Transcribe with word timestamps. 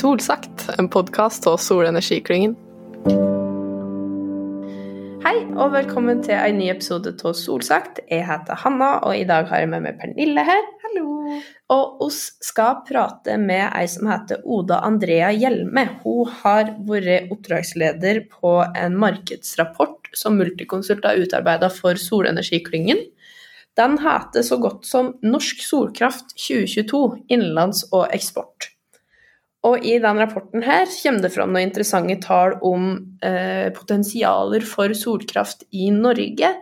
Solsagt, 0.00 0.62
en 0.78 0.86
podkast 0.88 1.44
av 1.44 1.58
Solenergiklyngen. 1.60 2.54
Hei, 5.20 5.34
og 5.60 5.74
velkommen 5.74 6.22
til 6.24 6.38
en 6.38 6.56
ny 6.56 6.70
episode 6.72 7.12
av 7.20 7.34
Solsagt. 7.36 8.00
Jeg 8.08 8.24
heter 8.24 8.56
Hanna, 8.62 8.94
og 9.04 9.12
i 9.18 9.26
dag 9.28 9.50
har 9.50 9.60
jeg 9.60 9.68
med 9.74 9.84
meg 9.84 9.98
Pernille 10.00 10.46
her. 10.46 10.62
Hallo. 10.86 11.34
Og 11.76 12.00
oss 12.06 12.22
skal 12.40 12.80
prate 12.88 13.36
med 13.44 13.66
ei 13.66 13.84
som 13.92 14.08
heter 14.08 14.40
Oda 14.48 14.80
Andrea 14.88 15.28
Hjelme. 15.36 15.84
Hun 16.00 16.32
har 16.46 16.72
vært 16.88 17.28
oppdragsleder 17.36 18.24
på 18.32 18.56
en 18.70 18.96
markedsrapport 19.04 20.14
som 20.16 20.40
Multiconsult 20.40 21.04
har 21.04 21.20
utarbeida 21.20 21.68
for 21.76 22.00
Solenergiklyngen. 22.00 23.04
Den 23.76 24.00
heter 24.00 24.48
så 24.48 24.62
godt 24.64 24.88
som 24.88 25.18
Norsk 25.20 25.60
solkraft 25.60 26.38
2022 26.40 27.26
innenlands 27.28 27.84
og 27.92 28.08
eksport. 28.16 28.72
Og 29.68 29.84
i 29.84 29.98
den 30.00 30.20
rapporten 30.22 30.64
her 30.64 30.86
kommer 30.88 31.24
det 31.26 31.32
fram 31.34 31.52
noen 31.52 31.68
interessante 31.68 32.16
tall 32.24 32.56
om 32.64 32.92
eh, 33.24 33.68
potensialer 33.76 34.64
for 34.64 34.94
solkraft 34.96 35.66
i 35.76 35.90
Norge, 35.92 36.54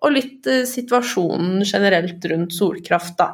og 0.00 0.16
litt 0.16 0.48
eh, 0.50 0.66
situasjonen 0.66 1.62
generelt 1.62 2.26
rundt 2.32 2.56
solkraft, 2.56 3.14
da. 3.20 3.30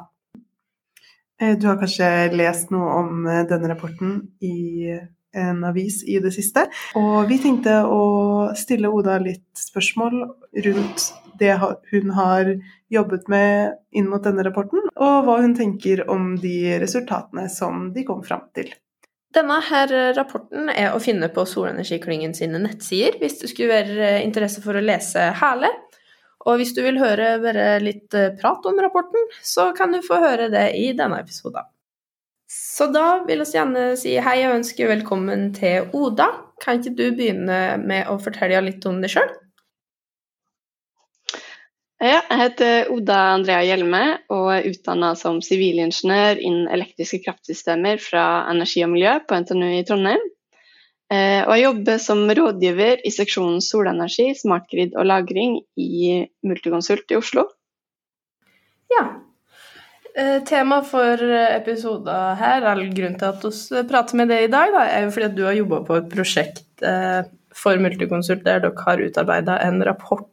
Eh, 1.41 1.57
du 1.57 1.69
har 1.69 1.81
kanskje 1.81 2.11
lest 2.37 2.73
noe 2.75 2.93
om 3.01 3.27
eh, 3.29 3.45
denne 3.49 3.73
rapporten 3.73 4.19
i 4.45 4.99
en 5.37 5.65
avis 5.69 6.01
i 6.09 6.19
det 6.21 6.33
siste. 6.33 6.65
Og 6.97 7.27
vi 7.29 7.37
tenkte 7.41 7.83
å 7.85 8.53
stille 8.57 8.89
Oda 8.93 9.19
litt 9.21 9.49
spørsmål 9.61 10.23
rundt 10.67 11.11
det 11.37 11.53
hun 11.91 12.15
har 12.17 12.55
jobbet 12.93 13.29
med 13.29 13.77
inn 13.93 14.09
mot 14.09 14.25
denne 14.25 14.45
rapporten, 14.47 14.81
og 14.97 15.17
hva 15.27 15.41
hun 15.43 15.53
tenker 15.59 16.07
om 16.09 16.35
de 16.41 16.79
resultatene 16.81 17.51
som 17.53 17.91
de 17.93 18.07
kom 18.09 18.23
fram 18.25 18.47
til. 18.57 18.73
Denne 19.37 19.59
her 19.69 19.91
rapporten 20.17 20.71
er 20.73 20.95
å 20.95 21.01
finne 21.03 21.29
på 21.33 21.45
Solenergiklyngen 21.49 22.33
sine 22.37 22.61
nettsider 22.63 23.19
hvis 23.21 23.43
det 23.43 23.51
skulle 23.53 23.83
være 23.83 24.23
interesse 24.25 24.63
for 24.65 24.79
å 24.79 24.85
lese 24.85 25.29
hele. 25.43 25.69
Og 26.47 26.61
hvis 26.61 26.73
du 26.77 26.83
vil 26.85 27.01
høre 27.03 27.37
bare 27.43 27.67
litt 27.83 28.15
eh, 28.15 28.33
prat 28.39 28.67
om 28.71 28.79
rapporten, 28.81 29.25
så 29.43 29.73
kan 29.77 29.93
du 29.93 29.99
få 30.05 30.21
høre 30.23 30.49
det 30.53 30.69
i 30.79 30.93
denne 30.97 31.19
episoden. 31.25 31.67
Så 32.47 32.87
da 32.95 33.25
vil 33.27 33.43
vi 33.43 33.57
gjerne 33.57 33.89
si 33.99 34.15
hei 34.23 34.37
og 34.47 34.61
ønske 34.61 34.87
velkommen 34.87 35.49
til 35.57 35.89
Oda. 35.99 36.29
Kan 36.63 36.79
ikke 36.79 36.95
du 36.95 37.07
begynne 37.19 37.61
med 37.83 38.07
å 38.07 38.21
fortelle 38.23 38.63
litt 38.69 38.87
om 38.87 39.01
deg 39.03 39.17
sjøl? 39.17 39.33
Ja, 42.07 42.21
jeg 42.31 42.39
heter 42.39 42.91
Oda 42.95 43.17
Andrea 43.35 43.65
Hjelme 43.67 44.01
og 44.31 44.51
er 44.55 44.67
utdanna 44.69 45.09
som 45.19 45.41
sivilingeniør 45.43 46.39
innen 46.39 46.69
elektriske 46.71 47.19
kraftsystemer 47.25 47.99
fra 48.03 48.45
Energi 48.53 48.85
og 48.87 48.93
miljø 48.93 49.17
på 49.27 49.39
NTNU 49.43 49.71
i 49.75 49.85
Trondheim. 49.89 50.23
Eh, 51.11 51.41
og 51.41 51.51
jeg 51.57 51.65
jobber 51.65 51.99
som 52.03 52.23
rådgiver 52.39 53.03
i 53.07 53.13
seksjonen 53.15 53.59
solenergi, 53.65 54.29
smartgrid 54.39 54.95
og 54.95 55.09
lagring 55.09 55.57
i 55.83 56.21
Multiconsult 56.47 57.11
i 57.11 57.19
Oslo. 57.19 57.49
Ja. 58.93 59.03
Eh, 60.15 60.39
tema 60.47 60.83
for 60.87 61.27
episoden 61.33 62.39
her, 62.39 62.61
eller 62.71 62.95
grunnen 62.95 63.19
til 63.19 63.33
at 63.33 63.51
vi 63.51 63.83
prater 63.91 64.23
med 64.23 64.31
deg 64.31 64.47
i 64.47 64.53
dag, 64.55 64.71
da, 64.79 64.87
er 64.93 65.09
jo 65.09 65.17
fordi 65.17 65.31
at 65.33 65.37
du 65.41 65.45
har 65.49 65.59
jobba 65.59 65.83
på 65.91 65.99
et 65.99 66.09
prosjekt 66.15 66.87
eh, 66.87 67.27
for 67.57 67.83
Multiconsult 67.83 68.47
der 68.47 68.63
dere 68.63 68.87
har 68.87 69.07
utarbeida 69.11 69.59
en 69.67 69.83
rapport 69.91 70.31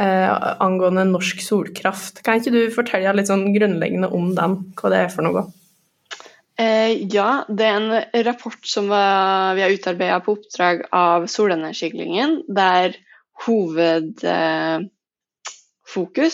eh, 0.00 0.32
angående 0.62 1.04
norsk 1.08 1.42
solkraft. 1.44 2.22
Kan 2.24 2.40
ikke 2.40 2.54
du 2.54 2.74
fortelle 2.74 3.14
litt 3.16 3.30
sånn 3.30 3.52
grunnleggende 3.54 4.08
om 4.14 4.34
den, 4.36 4.58
hva 4.78 4.92
det 4.92 4.98
er 5.04 5.10
for 5.12 5.26
noe? 5.26 5.46
Eh, 6.56 7.04
ja, 7.12 7.44
det 7.48 7.64
er 7.68 7.74
en 7.76 8.24
rapport 8.24 8.66
som 8.66 8.88
var, 8.88 9.54
vi 9.58 9.62
har 9.64 9.74
utarbeida 9.76 10.20
på 10.24 10.32
oppdrag 10.38 10.86
av 10.96 11.26
Solenergiklyngen, 11.28 12.44
der 12.48 12.96
hovedfokus 13.44 14.88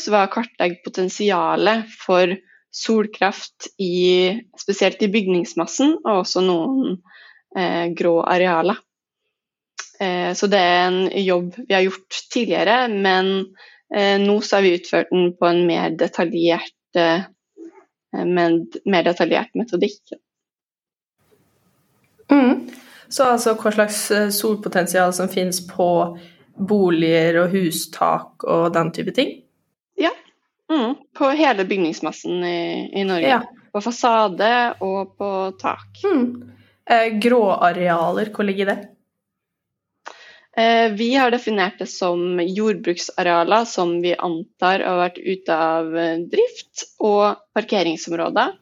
eh, 0.06 0.12
var 0.14 0.28
å 0.28 0.34
kartlegge 0.36 0.78
potensialet 0.86 1.90
for 2.04 2.36
solkraft 2.72 3.66
i, 3.82 4.30
spesielt 4.56 5.02
i 5.02 5.10
bygningsmassen, 5.12 5.98
og 6.06 6.22
også 6.22 6.40
noen 6.46 7.02
eh, 7.58 7.90
grå 7.90 8.22
arealer. 8.22 8.78
Eh, 10.02 10.32
så 10.34 10.48
det 10.50 10.58
er 10.58 10.86
en 10.86 11.02
jobb 11.22 11.54
vi 11.68 11.74
har 11.74 11.84
gjort 11.84 12.18
tidligere, 12.32 12.88
men 12.88 13.32
eh, 13.94 14.18
nå 14.22 14.40
så 14.42 14.58
har 14.58 14.66
vi 14.66 14.74
utført 14.78 15.12
den 15.12 15.32
på 15.38 15.46
en 15.46 15.62
mer 15.68 15.94
detaljert, 15.98 16.98
eh, 16.98 17.28
mer 18.26 19.06
detaljert 19.06 19.52
metodikk. 19.58 20.16
Mm. 22.32 22.66
Så 23.12 23.28
altså 23.34 23.54
hva 23.60 23.72
slags 23.74 24.06
solpotensial 24.32 25.12
som 25.14 25.28
finnes 25.30 25.60
på 25.68 25.88
boliger 26.56 27.42
og 27.42 27.52
hustak 27.52 28.46
og 28.48 28.70
den 28.74 28.92
type 28.96 29.12
ting? 29.16 29.34
Ja, 30.00 30.12
mm. 30.72 30.96
på 31.18 31.28
hele 31.36 31.66
bygningsmassen 31.68 32.40
i, 32.48 32.62
i 32.96 33.04
Norge. 33.04 33.28
Ja. 33.28 33.42
På 33.72 33.80
fasade 33.84 34.48
og 34.84 35.14
på 35.20 35.28
tak. 35.60 36.02
Mm. 36.04 36.48
Gråarealer, 37.20 38.32
hvor 38.32 38.48
ligger 38.48 38.72
det? 38.72 38.78
Eh, 40.56 40.92
vi 40.92 41.14
har 41.14 41.30
definert 41.30 41.78
det 41.78 41.86
som 41.86 42.40
jordbruksarealer 42.40 43.64
som 43.64 43.94
vi 44.04 44.12
antar 44.12 44.84
har 44.84 44.98
vært 45.00 45.18
ute 45.18 45.56
av 45.56 45.94
eh, 45.96 46.18
drift, 46.28 46.84
og 47.00 47.40
parkeringsområder. 47.56 48.52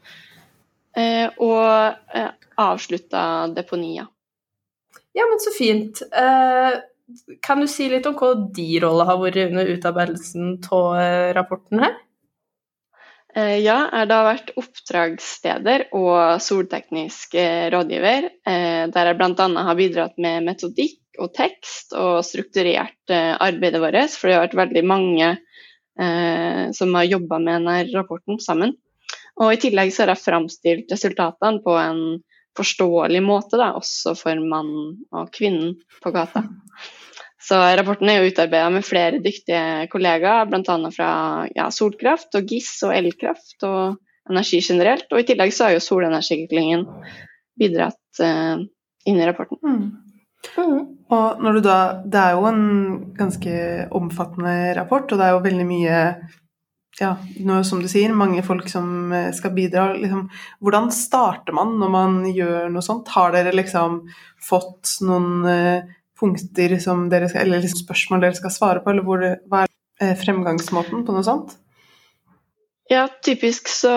Eh, 0.96 1.26
og 1.42 2.28
avslutta 2.60 3.24
deponier. 3.56 4.06
Ja, 5.16 5.26
men 5.26 5.40
så 5.42 5.50
fint. 5.54 6.02
Kan 7.42 7.62
du 7.62 7.66
si 7.70 7.88
litt 7.90 8.06
om 8.06 8.14
hva 8.18 8.34
de 8.54 8.66
rolle 8.82 9.06
har 9.08 9.18
vært 9.18 9.40
under 9.48 9.70
utarbeidelsen 9.72 10.52
av 10.70 11.00
rapporten 11.34 11.82
her? 11.82 11.96
Ja, 13.34 13.78
jeg 13.94 14.10
har 14.10 14.26
vært 14.28 14.52
oppdragsleder 14.58 15.88
og 15.98 16.42
solteknisk 16.42 17.34
rådgiver, 17.74 18.28
der 18.44 19.10
jeg 19.10 19.18
bl.a. 19.18 19.48
har 19.66 19.78
bidratt 19.78 20.18
med 20.22 20.46
metodikk 20.46 20.99
og 21.18 21.32
tekst 21.34 21.94
og 21.98 22.20
strukturert 22.26 23.12
eh, 23.12 23.34
arbeidet 23.34 23.82
vårt, 23.82 24.14
for 24.14 24.30
det 24.30 24.36
har 24.36 24.46
vært 24.46 24.60
veldig 24.60 24.84
mange 24.86 25.28
eh, 25.32 26.64
som 26.76 26.94
har 26.96 27.08
jobba 27.08 27.40
med 27.42 27.58
denne 27.58 27.76
rapporten 27.94 28.40
sammen. 28.42 28.76
Og 29.40 29.54
I 29.54 29.60
tillegg 29.60 29.92
så 29.94 30.04
har 30.04 30.14
jeg 30.14 30.24
framstilt 30.24 30.92
resultatene 30.92 31.62
på 31.64 31.74
en 31.80 32.02
forståelig 32.58 33.22
måte, 33.24 33.58
da, 33.60 33.72
også 33.78 34.14
for 34.18 34.40
mannen 34.42 34.98
og 35.14 35.30
kvinnen 35.34 35.76
på 36.02 36.12
gata. 36.14 36.44
Så 37.40 37.56
rapporten 37.56 38.10
er 38.10 38.20
jo 38.20 38.30
utarbeida 38.30 38.68
med 38.74 38.84
flere 38.84 39.22
dyktige 39.22 39.88
kollegaer, 39.90 40.50
bl.a. 40.50 40.76
fra 40.92 41.10
ja, 41.56 41.70
solkraft 41.72 42.36
og 42.36 42.52
GIS 42.52 42.74
og 42.86 42.92
elkraft 42.98 43.64
og 43.64 43.96
energi 44.28 44.60
generelt. 44.60 45.08
Og 45.10 45.22
i 45.22 45.26
tillegg 45.30 45.54
så 45.56 45.66
har 45.66 45.78
jo 45.78 45.82
solenergiklyngen 45.84 46.84
bidratt 47.58 48.20
eh, 48.22 48.60
inn 49.08 49.22
i 49.22 49.26
rapporten. 49.26 49.62
Mm. 49.64 50.09
Mm. 50.56 50.80
Og 51.10 51.42
når 51.42 51.56
du 51.56 51.60
da 51.64 51.76
Det 52.02 52.20
er 52.20 52.36
jo 52.36 52.46
en 52.48 52.64
ganske 53.16 53.54
omfattende 53.96 54.74
rapport, 54.78 55.10
og 55.10 55.18
det 55.18 55.26
er 55.26 55.34
jo 55.34 55.44
veldig 55.46 55.66
mye 55.68 55.98
ja, 57.00 57.14
nå 57.46 57.60
som 57.64 57.80
du 57.80 57.88
sier, 57.88 58.12
mange 58.16 58.42
folk 58.44 58.68
som 58.68 59.12
eh, 59.14 59.30
skal 59.36 59.54
bidra. 59.56 59.90
Liksom, 59.96 60.26
hvordan 60.60 60.90
starter 60.94 61.56
man 61.56 61.76
når 61.80 61.92
man 61.94 62.18
gjør 62.28 62.68
noe 62.72 62.84
sånt? 62.84 63.08
Har 63.14 63.32
dere 63.34 63.54
liksom 63.54 64.02
fått 64.44 64.98
noen 65.06 65.46
uh, 65.46 65.96
punkter 66.20 66.76
som 66.82 67.06
dere 67.12 67.30
skal, 67.30 67.46
eller 67.46 67.62
liksom 67.62 67.84
spørsmål 67.84 68.24
dere 68.24 68.38
skal 68.38 68.52
svare 68.54 68.84
på, 68.84 68.92
eller 68.92 69.06
hvor, 69.06 69.24
hva 69.48 69.64
er 69.64 69.70
uh, 70.02 70.18
fremgangsmåten 70.18 71.06
på 71.06 71.16
noe 71.16 71.26
sånt? 71.26 71.56
Ja, 72.90 73.08
typisk 73.22 73.68
så 73.70 73.94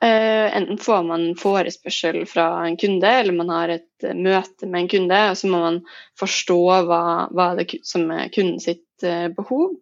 eh, 0.00 0.56
enten 0.56 0.78
får 0.78 1.02
man 1.02 1.22
forespørsel 1.34 2.20
fra 2.30 2.44
en 2.62 2.76
kunde, 2.78 3.08
eller 3.10 3.34
man 3.34 3.48
har 3.50 3.72
et 3.74 4.04
eh, 4.06 4.14
møte 4.14 4.68
med 4.68 4.84
en 4.84 4.90
kunde, 4.92 5.22
og 5.32 5.38
så 5.40 5.48
må 5.50 5.58
man 5.64 5.78
forstå 6.20 6.58
hva, 6.86 7.00
hva 7.34 7.46
det 7.58 7.80
som 7.82 8.04
er 8.14 8.28
kunden 8.30 8.60
sitt 8.62 9.02
eh, 9.02 9.26
behov. 9.34 9.72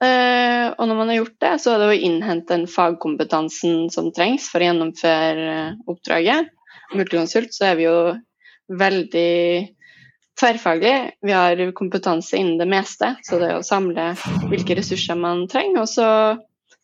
Eh, 0.00 0.72
og 0.72 0.88
når 0.88 0.96
man 0.96 1.12
har 1.12 1.18
gjort 1.18 1.36
det, 1.44 1.50
så 1.60 1.74
er 1.74 1.82
det 1.82 1.90
å 1.90 1.98
innhente 2.08 2.54
den 2.54 2.64
fagkompetansen 2.72 3.90
som 3.92 4.08
trengs 4.16 4.48
for 4.48 4.64
å 4.64 4.70
gjennomføre 4.70 5.50
eh, 5.52 5.74
oppdraget. 5.92 6.48
Multiconsult 6.96 7.52
så 7.52 7.66
er 7.68 7.76
vi 7.82 7.84
jo 7.84 7.98
veldig 8.80 9.34
tverrfaglige. 10.40 11.12
Vi 11.20 11.36
har 11.36 11.60
kompetanse 11.76 12.40
innen 12.40 12.56
det 12.64 12.70
meste, 12.72 13.12
så 13.28 13.36
det 13.36 13.50
er 13.50 13.60
å 13.60 13.68
samle 13.68 14.14
hvilke 14.48 14.78
ressurser 14.80 15.20
man 15.20 15.44
trenger. 15.52 15.84
og 15.84 15.92
så 15.92 16.08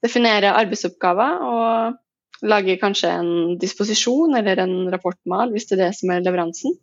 definere 0.04 0.54
arbeidsoppgaver 0.58 1.42
og 1.48 2.46
lage 2.48 2.78
kanskje 2.78 3.10
en 3.10 3.32
disposisjon 3.58 4.36
eller 4.38 4.62
en 4.62 4.76
rapportmal 4.92 5.50
hvis 5.54 5.66
det 5.70 5.78
er 5.78 5.84
det 5.86 5.94
som 5.98 6.12
er 6.14 6.22
leveransen. 6.24 6.76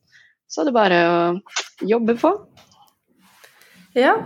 Så 0.48 0.62
er 0.62 0.70
det 0.70 0.76
bare 0.76 1.00
å 1.10 1.20
jobbe 1.88 2.18
på. 2.20 2.34
Ja. 3.96 4.18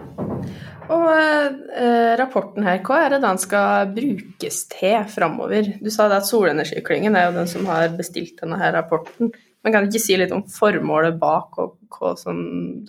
Og 0.89 1.05
eh, 1.13 2.15
rapporten 2.17 2.65
her, 2.65 2.79
hva 2.85 3.03
er 3.03 3.13
det 3.13 3.21
den 3.21 3.39
skal 3.41 3.91
brukes 3.93 4.63
til 4.71 5.05
framover? 5.13 5.69
Du 5.77 5.91
sa 5.93 6.07
at 6.09 6.25
Solenergiklyngen 6.25 7.15
er 7.15 7.27
jo 7.27 7.37
den 7.37 7.51
som 7.51 7.69
har 7.69 7.93
bestilt 7.97 8.41
denne 8.41 8.57
her 8.61 8.73
rapporten. 8.73 9.29
Men 9.61 9.75
kan 9.75 9.85
du 9.85 9.91
ikke 9.91 10.01
si 10.01 10.17
litt 10.17 10.33
om 10.33 10.45
formålet 10.49 11.19
bak 11.21 11.59
og 11.61 11.77
hva 11.93 12.15
som 12.17 12.39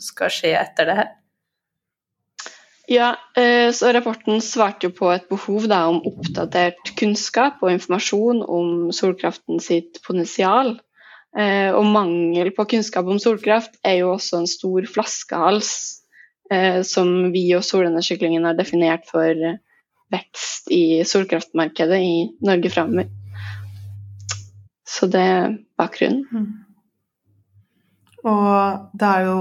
skal 0.00 0.32
skje 0.32 0.54
etter 0.56 0.88
det 0.88 0.96
her? 1.02 1.10
Ja, 2.90 3.16
eh, 3.36 3.70
så 3.72 3.92
Rapporten 3.92 4.40
svarte 4.42 4.88
jo 4.88 4.94
på 4.96 5.12
et 5.14 5.28
behov 5.30 5.68
da, 5.70 5.84
om 5.86 6.00
oppdatert 6.08 6.90
kunnskap 6.98 7.60
og 7.62 7.70
informasjon 7.70 8.40
om 8.42 8.88
solkraften 8.94 9.60
sitt 9.62 10.00
potensial. 10.02 10.72
Eh, 11.38 11.70
og 11.70 11.86
mangel 11.86 12.50
på 12.56 12.66
kunnskap 12.72 13.06
om 13.06 13.20
solkraft 13.22 13.78
er 13.86 14.00
jo 14.00 14.08
også 14.16 14.40
en 14.40 14.50
stor 14.50 14.88
flaskehals 14.90 15.70
eh, 16.50 16.80
som 16.82 17.30
vi 17.30 17.44
og 17.54 17.62
Solenergiklyngen 17.62 18.48
har 18.48 18.58
definert 18.58 19.06
for 19.06 19.38
vekst 20.10 20.72
i 20.74 21.04
solkraftmarkedet 21.06 22.00
i 22.02 22.16
Norge 22.42 22.72
framover. 22.74 23.06
Så 24.82 25.06
det 25.06 25.22
er 25.22 25.54
bakgrunnen. 25.78 26.26
Mm. 26.34 26.50
Og 28.26 28.90
det 28.98 29.14
er 29.14 29.30
jo 29.30 29.38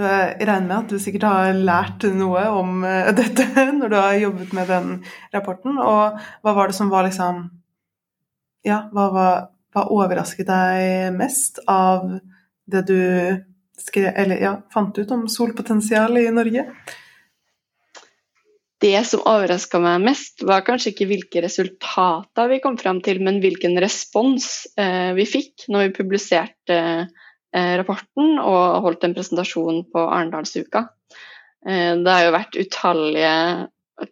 jeg 0.00 0.46
regner 0.48 0.68
med 0.68 0.76
at 0.78 0.92
du 0.92 1.00
sikkert 1.00 1.26
har 1.28 1.52
lært 1.52 2.06
noe 2.16 2.42
om 2.56 2.84
eh, 2.88 3.10
dette 3.18 3.66
når 3.76 3.92
du 3.92 3.96
har 3.98 4.20
jobbet 4.20 4.54
med 4.56 4.70
den 4.72 4.92
rapporten. 5.34 5.76
Og 5.76 6.16
hva 6.16 6.54
var 6.56 6.70
det 6.70 6.78
som 6.78 6.92
var 6.92 7.08
liksom 7.08 7.48
Ja, 8.64 8.84
hva, 8.94 9.08
var, 9.10 9.38
hva 9.74 9.88
overrasket 9.90 10.46
deg 10.46 11.16
mest 11.16 11.58
av 11.66 12.06
det 12.70 12.84
du 12.86 13.00
skrev, 13.82 14.12
eller, 14.14 14.38
ja, 14.38 14.52
fant 14.72 14.96
ut 14.98 15.10
om 15.10 15.26
solpotensial 15.28 16.20
i 16.20 16.28
Norge? 16.30 16.68
Det 18.82 18.98
som 19.06 19.22
overraska 19.26 19.78
meg 19.82 20.02
mest, 20.02 20.42
var 20.46 20.64
kanskje 20.66 20.90
ikke 20.90 21.08
hvilke 21.10 21.42
resultater 21.44 22.48
vi 22.50 22.58
kom 22.62 22.78
fram 22.78 22.98
til, 23.04 23.20
men 23.22 23.38
hvilken 23.42 23.76
respons 23.82 24.64
eh, 24.78 25.12
vi 25.18 25.26
fikk 25.28 25.68
når 25.70 25.84
vi 25.84 25.96
publiserte 26.00 26.78
eh, 26.78 27.28
rapporten 27.52 28.38
og 28.40 28.82
holdt 28.86 29.04
en 29.04 29.14
presentasjon 29.16 29.82
på 29.92 30.04
Arendalsuka. 30.06 30.86
Eh, 31.68 31.94
det 32.00 32.14
har 32.14 32.26
jo 32.26 32.34
vært 32.36 32.58
utallige 32.58 33.36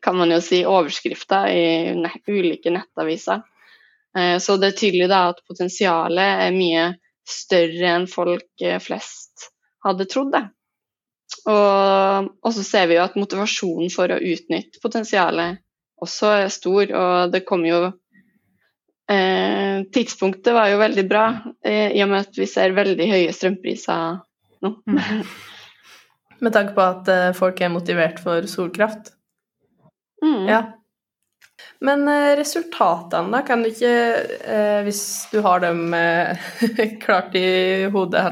kan 0.05 0.15
man 0.17 0.31
jo 0.31 0.39
si, 0.45 0.61
overskrifter 0.69 1.49
i 1.51 1.95
ulike 2.29 2.71
nettaviser. 2.71 3.41
Eh, 4.17 4.37
så 4.39 4.57
det 4.61 4.71
er 4.71 4.79
tydelig 4.79 5.09
da 5.11 5.25
at 5.33 5.43
potensialet 5.49 6.45
er 6.47 6.55
mye 6.55 6.85
større 7.27 7.95
enn 7.97 8.07
folk 8.11 8.65
flest 8.83 9.51
hadde 9.85 10.07
trodd. 10.11 10.35
det. 10.35 10.45
Og 11.47 12.53
så 12.53 12.63
ser 12.67 12.89
vi 12.91 12.99
jo 12.99 13.05
at 13.05 13.17
motivasjonen 13.19 13.91
for 13.95 14.11
å 14.11 14.19
utnytte 14.19 14.83
potensialet 14.83 15.61
også 16.03 16.33
er 16.41 16.51
stor. 16.53 16.91
Og 16.91 17.33
det 17.33 17.45
kommer 17.49 17.71
jo 17.71 17.81
Eh, 19.11 19.85
tidspunktet 19.93 20.55
var 20.55 20.69
jo 20.71 20.79
veldig 20.79 21.07
bra, 21.11 21.25
eh, 21.67 21.91
i 21.97 22.03
og 22.05 22.13
med 22.13 22.29
at 22.29 22.37
vi 22.39 22.47
ser 22.47 22.77
veldig 22.77 23.09
høye 23.11 23.33
strømpriser 23.35 24.21
nå. 24.63 24.75
Mm. 24.87 25.25
Med 26.45 26.55
tanke 26.55 26.77
på 26.77 26.85
at 26.85 27.09
eh, 27.13 27.31
folk 27.37 27.59
er 27.61 27.73
motivert 27.75 28.21
for 28.23 28.47
solkraft? 28.49 29.13
Mm. 30.23 30.47
Ja. 30.49 30.61
Men 31.85 32.07
eh, 32.09 32.37
resultatene, 32.39 33.33
da? 33.35 33.43
Kan 33.47 33.65
du 33.65 33.71
ikke, 33.71 33.93
eh, 34.55 34.81
hvis 34.87 35.03
du 35.33 35.41
har 35.45 35.63
dem 35.65 35.95
eh, 35.97 36.49
klart 37.05 37.35
i 37.37 37.89
hodet, 37.93 38.25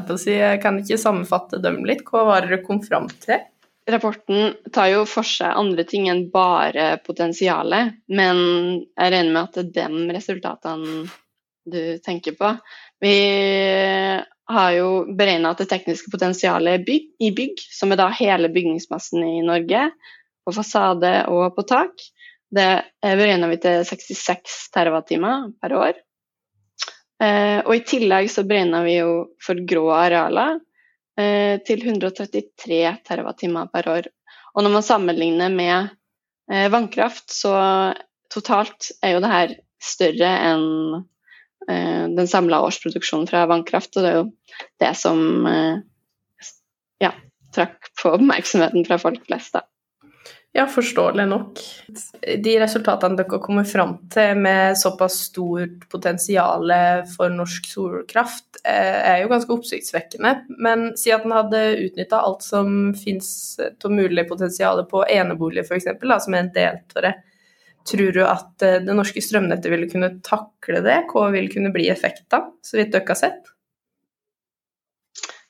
kan 0.62 0.78
du 0.78 0.84
ikke 0.84 1.00
sammenfatte 1.00 1.60
dem 1.64 1.82
litt? 1.88 2.04
Hva 2.06 2.26
var 2.28 2.46
det 2.46 2.58
du 2.60 2.66
kom 2.66 2.82
fram 2.84 3.08
til? 3.24 3.42
Rapporten 3.88 4.54
tar 4.72 4.90
jo 4.92 5.04
for 5.08 5.26
seg 5.26 5.56
andre 5.56 5.84
ting 5.88 6.08
enn 6.10 6.26
bare 6.32 6.98
potensialet, 7.04 7.96
men 8.12 8.40
jeg 8.84 9.14
regner 9.14 9.32
med 9.32 9.42
at 9.42 9.72
det 9.72 9.84
er 9.84 9.94
de 9.94 10.16
resultatene 10.16 11.06
du 11.68 11.80
tenker 12.04 12.36
på. 12.38 12.52
Vi 13.00 13.16
har 14.48 14.70
jo 14.76 14.90
beregna 15.16 15.52
at 15.52 15.62
det 15.62 15.68
tekniske 15.70 16.12
potensialet 16.12 16.84
bygg, 16.86 17.10
i 17.20 17.32
bygg, 17.36 17.60
som 17.72 17.92
er 17.92 18.00
da 18.00 18.08
hele 18.16 18.50
bygningsmassen 18.52 19.24
i 19.24 19.42
Norge, 19.46 19.88
på 20.44 20.54
fasade 20.56 21.12
og 21.28 21.52
på 21.56 21.64
tak, 21.68 22.04
det 22.48 22.68
beregna 23.02 23.50
vi 23.50 23.58
til 23.60 23.82
66 23.84 24.70
TWh 24.72 25.50
per 25.60 25.74
år. 25.76 25.98
Eh, 27.18 27.58
og 27.66 27.74
i 27.74 27.84
tillegg 27.84 28.30
så 28.32 28.46
beregna 28.46 28.80
vi 28.86 29.00
jo 29.00 29.12
for 29.42 29.58
grå 29.68 29.88
arealer 29.96 30.60
til 31.66 31.84
133 31.84 32.80
TWh 33.06 33.64
per 33.72 33.88
år. 33.90 34.08
Og 34.54 34.64
når 34.64 34.74
man 34.74 34.86
sammenligner 34.86 35.52
med 35.52 35.90
eh, 36.52 36.68
vannkraft, 36.72 37.30
så 37.32 37.54
totalt 38.32 38.92
er 39.02 39.16
jo 39.16 39.22
det 39.24 39.32
her 39.32 39.54
større 39.82 40.30
enn 40.50 40.66
eh, 41.68 42.04
den 42.14 42.30
samla 42.30 42.60
årsproduksjonen 42.66 43.28
fra 43.30 43.46
vannkraft. 43.50 43.96
Og 43.96 44.04
det 44.04 44.12
er 44.12 44.20
jo 44.20 44.28
det 44.82 44.92
som 44.98 45.24
ja, 46.98 47.12
trakk 47.54 47.90
på 48.00 48.14
oppmerksomheten 48.16 48.86
fra 48.88 48.98
folk 49.02 49.26
flest, 49.26 49.54
da. 49.58 49.64
Ja, 50.56 50.64
forståelig 50.66 51.26
nok. 51.28 51.60
De 52.44 52.54
resultatene 52.58 53.18
dere 53.18 53.38
kommer 53.44 53.66
fram 53.68 53.94
til 54.10 54.38
med 54.40 54.78
såpass 54.80 55.18
stort 55.28 55.84
potensial 55.92 56.72
for 57.12 57.34
norsk 57.34 57.68
solkraft, 57.68 58.62
eh, 58.64 58.96
er 59.12 59.22
jo 59.22 59.28
ganske 59.28 59.52
oppsiktsvekkende. 59.52 60.32
Men 60.58 60.96
si 60.96 61.12
at 61.12 61.26
en 61.28 61.36
hadde 61.36 61.60
utnytta 61.84 62.22
alt 62.24 62.42
som 62.42 62.94
finnes 62.96 63.30
av 63.60 63.92
mulig 63.92 64.24
potensial 64.28 64.82
på 64.88 65.04
eneboliger 65.04 65.68
f.eks., 65.68 66.24
som 66.24 66.34
er 66.34 66.46
en 66.46 66.52
del 66.56 66.80
av 66.96 67.06
det. 67.06 67.14
Tror 67.88 68.12
du 68.12 68.24
at 68.24 68.64
eh, 68.64 68.80
det 68.84 68.96
norske 68.96 69.20
strømnettet 69.22 69.70
ville 69.72 69.88
kunne 69.92 70.14
takle 70.24 70.80
det? 70.84 71.02
Hva 71.12 71.28
vil 71.36 71.52
kunne 71.52 71.72
bli 71.76 71.90
effekten, 71.92 72.50
så 72.64 72.80
vidt 72.80 72.96
dere 72.96 73.12
har 73.12 73.20
sett? 73.20 73.52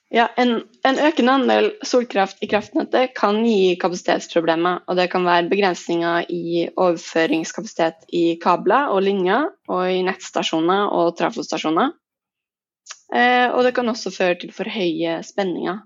Ja, 0.09 0.25
en, 0.41 0.55
en, 0.87 0.97
økende 1.05 1.33
andel 1.37 1.67
solkraft 1.85 2.39
i 2.41 2.47
kraftnettet 2.49 3.11
kan 3.17 3.43
gi 3.45 3.75
kapasitetsproblemer. 3.77 4.81
og 4.89 4.97
Det 4.97 5.05
kan 5.11 5.27
være 5.27 5.49
begrensninger 5.51 6.25
i 6.33 6.63
overføringskapasitet 6.73 8.07
i 8.09 8.23
kabler 8.41 8.89
og 8.89 9.03
linjer, 9.05 9.51
og 9.69 9.91
i 9.93 10.01
nettstasjoner 10.07 10.89
og 10.97 11.13
trafostasjoner. 11.19 11.93
Eh, 13.13 13.47
og 13.53 13.61
det 13.65 13.75
kan 13.77 13.89
også 13.89 14.09
føre 14.13 14.39
til 14.41 14.53
for 14.53 14.69
høye 14.69 15.19
spenninger. 15.25 15.77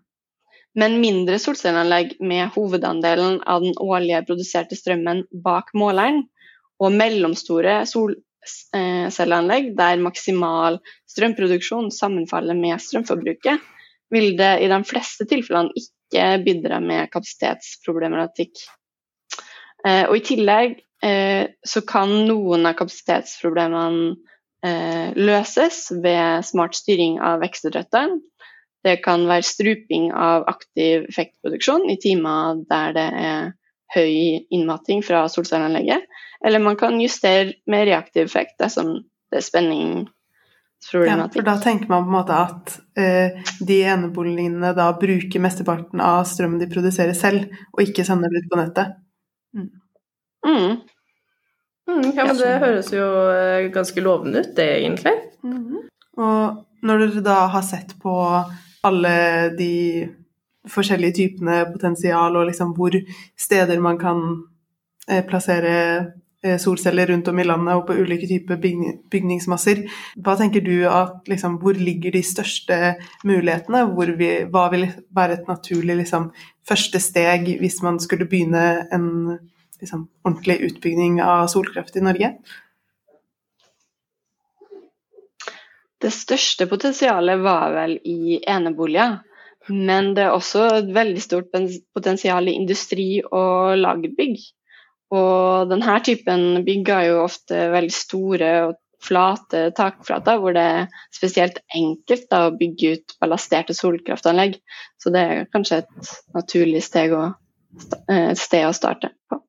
Men 0.80 0.98
mindre 1.04 1.36
solcelleanlegg 1.38 2.16
med 2.24 2.56
hovedandelen 2.56 3.42
av 3.44 3.62
den 3.62 3.76
årlige 3.76 4.24
produserte 4.30 4.80
strømmen 4.80 5.26
bak 5.44 5.76
måleren, 5.76 6.24
og 6.80 6.96
mellomstore 6.96 7.84
solcelleanlegg 7.92 9.76
der 9.78 10.00
maksimal 10.02 10.80
strømproduksjon 11.12 11.92
sammenfaller 11.94 12.58
med 12.58 12.82
strømforbruket, 12.82 13.60
vil 14.14 14.36
det 14.38 14.54
i 14.64 14.70
de 14.72 14.80
fleste 14.88 15.28
tilfellene 15.30 15.74
ikke 15.78 16.26
bidra 16.46 16.80
med 16.84 17.10
kapasitetsproblematikk. 17.14 18.62
Eh, 19.88 20.06
og 20.08 20.18
I 20.18 20.26
tillegg 20.28 20.78
eh, 21.04 21.50
så 21.66 21.84
kan 21.88 22.14
noen 22.28 22.68
av 22.70 22.78
kapasitetsproblemene 22.80 24.14
eh, 24.66 25.10
løses 25.18 25.88
ved 26.04 26.46
smart 26.48 26.78
styring 26.78 27.20
av 27.24 27.42
vekstidretteren. 27.44 28.22
Det 28.84 29.00
kan 29.04 29.26
være 29.30 29.48
struping 29.48 30.12
av 30.12 30.46
aktiv 30.52 31.08
effektproduksjon 31.08 31.88
i 31.92 32.00
timer 32.04 32.64
der 32.70 32.96
det 32.96 33.10
er 33.24 33.52
høy 33.94 34.44
innmating 34.52 35.04
fra 35.06 35.24
solcelleanlegget. 35.32 36.04
Eller 36.44 36.60
man 36.60 36.76
kan 36.80 37.00
justere 37.02 37.54
med 37.70 37.88
reaktiv 37.88 38.28
effekt 38.28 38.58
dersom 38.60 38.98
det 39.32 39.40
er 39.40 39.46
spenning 39.46 40.10
ja, 40.92 41.30
for 41.34 41.46
da 41.46 41.58
tenker 41.62 41.88
man 41.88 42.04
på 42.04 42.10
en 42.10 42.16
måte 42.18 42.38
at 42.38 42.74
eh, 43.00 43.44
de 43.60 43.78
eneboligene 43.88 44.74
da 44.76 44.90
bruker 45.00 45.44
mesteparten 45.44 46.02
av 46.04 46.24
strømmen 46.28 46.60
de 46.62 46.70
produserer 46.72 47.16
selv, 47.18 47.54
og 47.72 47.86
ikke 47.86 48.06
sender 48.08 48.34
det 48.34 48.44
ut 48.44 48.50
på 48.52 48.60
nettet. 48.60 48.98
Mm. 49.56 49.70
Mm. 50.48 50.76
Mm, 51.88 52.10
ja, 52.16 52.26
men 52.26 52.38
det 52.40 52.52
høres 52.64 52.92
jo 52.94 53.08
eh, 53.32 53.70
ganske 53.74 54.04
lovende 54.04 54.44
ut, 54.44 54.56
det, 54.56 54.70
egentlig. 54.82 55.14
-hmm. 55.44 55.88
Og 56.18 56.66
når 56.82 57.00
dere 57.00 57.24
da 57.26 57.40
har 57.48 57.62
sett 57.62 57.96
på 58.02 58.16
alle 58.84 59.16
de 59.58 60.10
forskjellige 60.70 61.14
typene 61.14 61.66
potensial, 61.72 62.36
og 62.36 62.48
liksom 62.48 62.74
hvor 62.78 62.96
steder 63.40 63.80
man 63.80 64.00
kan 64.00 64.22
eh, 65.10 65.24
plassere 65.26 66.12
solceller 66.60 67.08
rundt 67.08 67.28
om 67.32 67.40
i 67.40 67.46
landet 67.46 67.78
og 67.78 67.86
på 67.88 67.96
ulike 67.96 68.28
typer 68.28 68.60
bygningsmasser. 68.60 69.84
Hva 70.24 70.36
tenker 70.40 70.64
du 70.66 70.84
at, 70.90 71.22
liksom, 71.32 71.58
Hvor 71.62 71.78
ligger 71.78 72.12
de 72.12 72.24
største 72.24 72.80
mulighetene? 73.24 73.86
Vi, 74.20 74.30
hva 74.52 74.68
vil 74.74 74.88
være 75.16 75.40
et 75.40 75.48
naturlig 75.48 76.02
liksom, 76.04 76.32
første 76.68 77.00
steg 77.00 77.48
hvis 77.62 77.82
man 77.86 78.00
skulle 78.04 78.28
begynne 78.28 78.88
en 78.92 79.08
liksom, 79.80 80.08
ordentlig 80.26 80.60
utbygging 80.68 81.22
av 81.24 81.48
solkraft 81.48 81.96
i 81.96 82.04
Norge? 82.04 82.34
Det 86.04 86.12
største 86.12 86.68
potensialet 86.68 87.40
var 87.40 87.72
vel 87.72 87.96
i 88.04 88.42
eneboliger. 88.44 89.22
Men 89.72 90.12
det 90.18 90.26
er 90.26 90.34
også 90.36 90.66
et 90.82 90.90
veldig 90.92 91.22
stort 91.24 91.54
potensial 91.96 92.50
i 92.52 92.58
industri 92.60 93.22
og 93.24 93.78
lagerbygg. 93.80 94.42
Og 95.14 95.70
denne 95.70 95.98
typen 96.06 96.64
bygg 96.66 96.90
er 96.90 97.10
jo 97.12 97.20
ofte 97.28 97.68
veldig 97.74 97.94
store 97.94 98.54
og 98.68 98.80
flate 99.04 99.68
takflater 99.76 100.40
hvor 100.40 100.56
det 100.56 100.64
er 100.64 100.86
spesielt 101.14 101.60
enkelt 101.76 102.28
da, 102.32 102.48
å 102.48 102.56
bygge 102.58 102.94
ut 102.96 103.16
ballasterte 103.22 103.76
solkraftanlegg. 103.76 104.58
Så 105.02 105.12
det 105.14 105.24
er 105.24 105.48
kanskje 105.54 105.82
et 105.84 106.12
naturlig 106.36 106.84
steg 106.86 107.16
å, 107.18 107.26
et 108.08 108.40
sted 108.40 108.68
å 108.68 108.76
starte 108.76 109.12
på. 109.30 109.42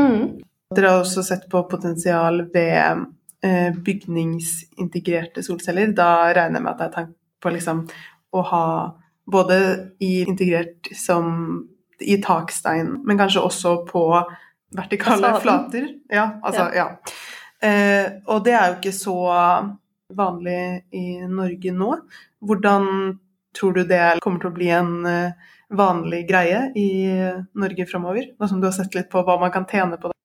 Mm. 0.00 0.40
Dere 0.74 0.94
har 0.94 1.02
også 1.02 1.24
sett 1.26 1.48
på 1.52 1.62
potensial 1.68 2.46
ved 2.54 3.04
eh, 3.44 3.76
bygningsintegrerte 3.76 5.44
solceller. 5.44 5.92
Da 5.96 6.30
regner 6.32 6.60
jeg 6.60 6.64
med 6.64 6.72
at 6.72 6.80
det 6.80 6.88
er 6.88 6.96
tanke 6.96 7.16
på 7.40 7.52
liksom, 7.52 7.84
å 8.36 8.44
ha 8.52 8.64
både 9.30 9.58
i 10.02 10.20
integrert 10.24 10.90
som 10.96 11.28
i 12.00 12.16
takstein, 12.22 12.94
men 13.04 13.18
kanskje 13.20 13.42
også 13.44 13.74
på 13.88 14.04
vertikale 14.76 15.20
Fasaden. 15.20 15.42
flater. 15.42 15.88
Ja, 16.08 16.26
altså, 16.42 16.68
ja. 16.74 16.86
ja. 16.86 17.68
Eh, 17.68 18.12
og 18.26 18.44
det 18.44 18.54
er 18.56 18.68
jo 18.70 18.78
ikke 18.78 18.96
så 18.96 19.16
vanlig 20.16 20.60
i 20.96 21.20
Norge 21.28 21.74
nå. 21.76 21.90
Hvordan 22.40 22.86
tror 23.56 23.74
du 23.76 23.82
det 23.84 24.20
kommer 24.22 24.42
til 24.42 24.50
å 24.50 24.56
bli 24.56 24.70
en 24.72 24.94
uh, 25.04 25.50
vanlig 25.74 26.22
greie 26.28 26.70
i 26.78 26.88
Norge 27.58 27.86
framover? 27.90 28.30
Nå 28.38 28.48
som 28.48 28.62
du 28.62 28.68
har 28.70 28.74
sett 28.74 28.94
litt 28.96 29.10
på 29.10 29.22
hva 29.26 29.36
man 29.42 29.52
kan 29.54 29.66
tjene 29.70 29.98
på 30.00 30.10
det. 30.10 30.16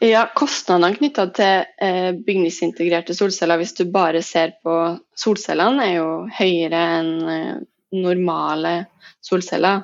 Ja, 0.00 0.22
Kostnadene 0.32 0.96
knytta 0.96 1.26
til 1.36 1.66
eh, 1.84 2.12
bygningsintegrerte 2.16 3.12
solceller, 3.12 3.60
hvis 3.60 3.74
du 3.76 3.82
bare 3.92 4.22
ser 4.24 4.54
på 4.64 4.76
solcellene, 5.12 5.84
er 5.84 5.98
jo 5.98 6.06
høyere 6.38 6.80
enn 6.96 7.10
eh, 7.28 7.58
normale 8.00 8.72
solceller. 9.20 9.82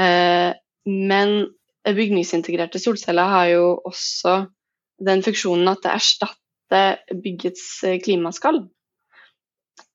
Eh, 0.00 0.52
men 0.88 1.34
bygningsintegrerte 1.84 2.80
solceller 2.80 3.30
har 3.32 3.48
jo 3.52 3.64
også 3.88 4.36
den 5.02 5.22
funksjonen 5.24 5.70
at 5.72 5.82
det 5.84 5.94
erstatter 5.96 7.18
byggets 7.24 7.66
eh, 7.88 7.98
klimaskall. 8.02 8.64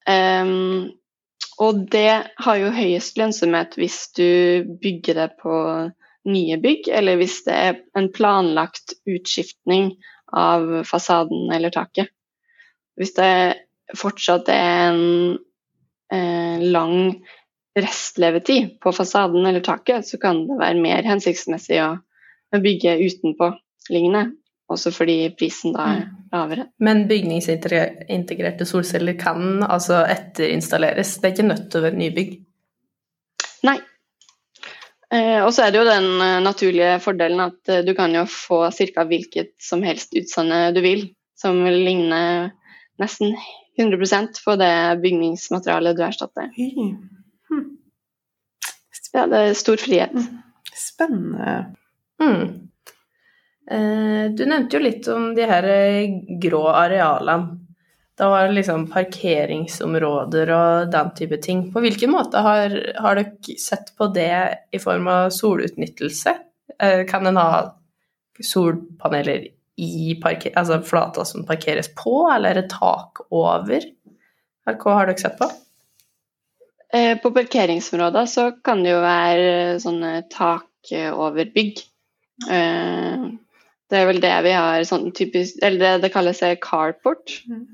Um, 0.08 0.94
og 1.60 1.88
det 1.92 2.12
har 2.40 2.60
jo 2.62 2.72
høyest 2.72 3.18
lønnsomhet 3.20 3.74
hvis 3.80 4.06
du 4.16 4.64
bygger 4.80 5.18
det 5.20 5.32
på 5.42 5.56
nye 6.28 6.58
bygg, 6.62 6.88
eller 6.92 7.20
hvis 7.20 7.42
det 7.48 7.56
er 7.56 7.80
en 7.98 8.12
planlagt 8.14 8.94
utskiftning 9.08 9.96
av 10.36 10.84
fasaden 10.88 11.52
eller 11.56 11.74
taket. 11.74 12.12
Hvis 13.00 13.16
det 13.18 13.32
fortsatt 13.96 14.50
er 14.52 14.92
en 14.92 15.04
eh, 16.14 16.64
lang 16.64 16.98
restlevetid 17.78 18.78
på 18.84 18.92
fasaden 18.96 19.46
eller 19.46 19.64
taket, 19.66 20.08
så 20.08 20.20
kan 20.22 20.46
det 20.50 20.58
være 20.60 20.82
mer 20.82 21.08
hensiktsmessig 21.08 21.80
å, 21.84 21.96
bygge 22.58 22.94
utenpå 23.04 23.52
liggende. 23.92 24.30
Også 24.72 24.92
fordi 24.92 25.30
prisen 25.40 25.74
da 25.76 25.84
er 25.88 26.00
mm. 26.02 26.16
lavere. 26.34 26.64
Men 26.84 27.06
bygningsintegrerte 27.08 28.66
solceller 28.68 29.16
kan 29.20 29.62
altså 29.64 30.02
etterinstalleres? 30.08 31.14
Det 31.20 31.30
er 31.30 31.36
ikke 31.36 31.48
nødt 31.48 31.70
til 31.72 31.80
å 31.80 31.86
være 31.86 32.00
nybygg? 32.02 32.34
Nei. 33.68 33.78
Eh, 35.08 35.40
og 35.40 35.54
så 35.56 35.64
er 35.64 35.72
det 35.72 35.80
jo 35.80 35.88
den 35.88 36.08
eh, 36.20 36.40
naturlige 36.44 36.98
fordelen 37.04 37.46
at 37.46 37.72
eh, 37.72 37.84
du 37.88 37.94
kan 37.96 38.16
jo 38.16 38.26
få 38.28 38.66
ca. 38.76 39.06
hvilket 39.08 39.54
som 39.64 39.86
helst 39.88 40.18
utseende 40.20 40.74
du 40.76 40.82
vil, 40.84 41.06
som 41.40 41.62
vil 41.64 41.80
ligne 41.88 42.20
nesten 43.00 43.38
100% 43.80 44.42
på 44.44 44.58
det 44.60 44.74
bygningsmaterialet 45.04 45.96
du 45.96 46.04
erstatter. 46.04 46.52
Hmm. 49.14 49.20
Ja, 49.20 49.28
det 49.32 49.44
er 49.44 49.60
stor 49.60 49.82
frihet. 49.82 50.16
Hmm. 50.16 50.42
Spennende. 50.78 51.54
Mm. 52.22 52.68
Eh, 53.72 54.26
du 54.32 54.46
nevnte 54.46 54.78
jo 54.78 54.84
litt 54.84 55.08
om 55.12 55.32
de 55.36 55.48
her 55.48 55.66
eh, 55.70 56.20
grå 56.42 56.68
arealene. 56.72 57.64
Da 58.18 58.32
var 58.32 58.48
det 58.48 58.56
liksom 58.58 58.88
parkeringsområder 58.90 60.50
og 60.50 60.88
den 60.90 61.10
type 61.20 61.38
ting. 61.38 61.68
På 61.74 61.84
hvilken 61.84 62.10
måte 62.10 62.42
har, 62.42 62.74
har 62.98 63.20
dere 63.20 63.58
sett 63.62 63.92
på 63.98 64.08
det 64.10 64.34
i 64.74 64.80
form 64.82 65.06
av 65.12 65.30
solutnyttelse? 65.36 66.34
Eh, 66.82 67.04
kan 67.10 67.30
en 67.30 67.38
ha 67.38 67.52
solpaneler 68.42 69.46
i 69.78 70.16
parker, 70.22 70.56
altså 70.58 70.80
flata 70.82 71.26
som 71.26 71.46
parkeres 71.46 71.92
på, 71.94 72.16
eller 72.34 72.56
er 72.56 72.64
det 72.64 72.72
tak 72.74 73.22
over? 73.30 73.86
Hva 74.66 74.96
har 74.98 75.12
dere 75.12 75.22
sett 75.22 75.38
på? 75.38 75.46
På 77.24 77.32
parkeringsområder 77.36 78.30
så 78.32 78.46
kan 78.64 78.80
det 78.86 78.94
jo 78.94 79.02
være 79.04 79.80
sånne 79.84 80.12
tak 80.32 80.94
over 81.12 81.50
bygg. 81.52 81.82
Det 82.48 84.00
er 84.00 84.08
vel 84.08 84.22
det 84.24 84.32
vi 84.46 84.54
har 84.56 84.86
sånn 84.88 85.10
typisk 85.16 85.60
Eller 85.64 85.80
det, 85.82 85.92
det 86.06 86.14
kalles 86.14 86.40
carport. 86.64 87.34
Mm. 87.50 87.66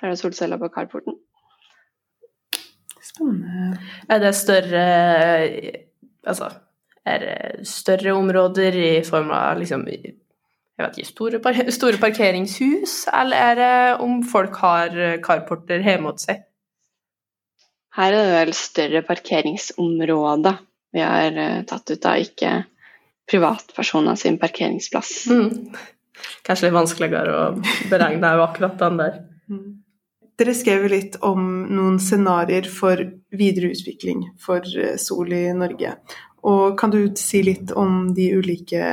Der 0.00 0.08
er 0.08 0.14
det 0.14 0.22
solceller 0.22 0.60
på 0.60 0.72
carporten. 0.72 1.18
Spennende. 3.04 3.76
Er 4.08 4.24
det 4.24 4.34
større 4.40 4.84
Altså 6.24 6.48
er 7.06 7.18
det 7.18 7.66
større 7.66 8.14
områder 8.14 8.76
i 8.78 9.02
form 9.04 9.30
av 9.34 9.58
liksom 9.58 9.86
jeg 9.88 10.86
vet 10.86 10.98
ikke, 10.98 11.08
store, 11.08 11.40
par 11.42 11.58
store 11.78 11.98
parkeringshus, 12.00 13.04
eller 13.12 13.36
er 13.36 13.58
det 13.58 14.00
om 14.04 14.22
folk 14.24 14.56
har 14.62 14.96
carporter 15.24 15.82
hjemme 15.84 16.12
hos 16.14 16.26
seg? 16.28 16.42
Her 17.96 18.14
er 18.16 18.24
det 18.24 18.36
vel 18.36 18.54
større 18.56 19.02
parkeringsområde 19.06 20.54
vi 20.92 21.00
har 21.00 21.36
eh, 21.40 21.62
tatt 21.68 21.90
ut 21.90 22.06
av, 22.08 22.20
ikke 22.20 22.52
privatpersoner 23.30 24.16
sin 24.18 24.38
parkeringsplass. 24.40 25.12
Mm. 25.32 25.72
Kanskje 26.46 26.68
litt 26.68 26.76
vanskeligere 26.76 27.36
å 27.36 27.44
beregne 27.90 28.34
akkurat 28.44 28.76
den 28.80 28.98
der. 29.00 29.22
Mm. 29.48 29.70
Dere 30.40 30.54
skrev 30.56 30.84
litt 30.90 31.16
om 31.24 31.46
noen 31.70 31.98
scenarioer 32.02 32.68
for 32.72 33.00
videre 33.32 33.72
utvikling 33.72 34.26
for 34.40 34.64
eh, 34.64 34.98
Sol 35.00 35.32
i 35.32 35.46
Norge. 35.56 35.96
Og 36.48 36.76
kan 36.78 36.92
du 36.92 37.04
si 37.20 37.42
litt 37.46 37.72
om 37.78 38.10
de 38.16 38.32
ulike 38.34 38.84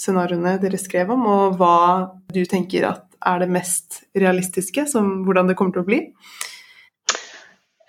scenarioene 0.00 0.56
dere 0.62 0.80
skrev 0.80 1.12
om, 1.14 1.26
og 1.28 1.58
hva 1.60 1.76
du 2.32 2.42
tenker 2.48 2.86
at 2.88 3.04
er 3.24 3.40
det 3.40 3.52
mest 3.52 4.02
realistiske, 4.16 4.86
som 4.90 5.22
hvordan 5.24 5.48
det 5.48 5.56
kommer 5.58 5.76
til 5.76 5.84
å 5.84 5.88
bli? 5.88 6.00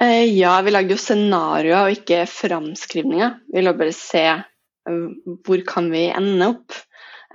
Eh, 0.01 0.25
ja, 0.35 0.57
vi 0.61 0.73
lagde 0.73 0.95
jo 0.95 0.99
scenarioer 0.99 1.87
og 1.87 1.95
ikke 1.95 2.25
framskrivninger. 2.27 3.39
Vi 3.47 3.59
ville 3.59 3.75
bare 3.77 3.95
se 3.95 4.25
hvor 5.45 5.61
kan 5.65 5.89
vi 5.93 6.07
ende 6.13 6.49
opp? 6.53 6.75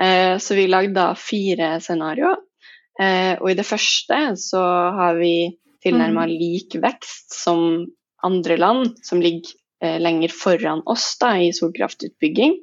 Eh, 0.00 0.38
så 0.38 0.54
vi 0.54 0.68
lagde 0.70 0.94
da 0.96 1.12
fire 1.18 1.74
scenarioer. 1.82 2.38
Eh, 3.00 3.34
og 3.40 3.50
i 3.50 3.56
det 3.58 3.66
første 3.66 4.18
så 4.40 4.60
har 4.96 5.16
vi 5.18 5.50
tilnærma 5.84 6.26
mm. 6.28 6.34
lik 6.36 6.76
vekst 6.82 7.32
som 7.32 7.86
andre 8.26 8.58
land 8.60 8.98
som 9.06 9.22
ligger 9.24 9.54
eh, 9.82 9.96
lenger 10.02 10.32
foran 10.34 10.84
oss 10.90 11.14
da, 11.20 11.34
i 11.40 11.54
solkraftutbygging, 11.56 12.58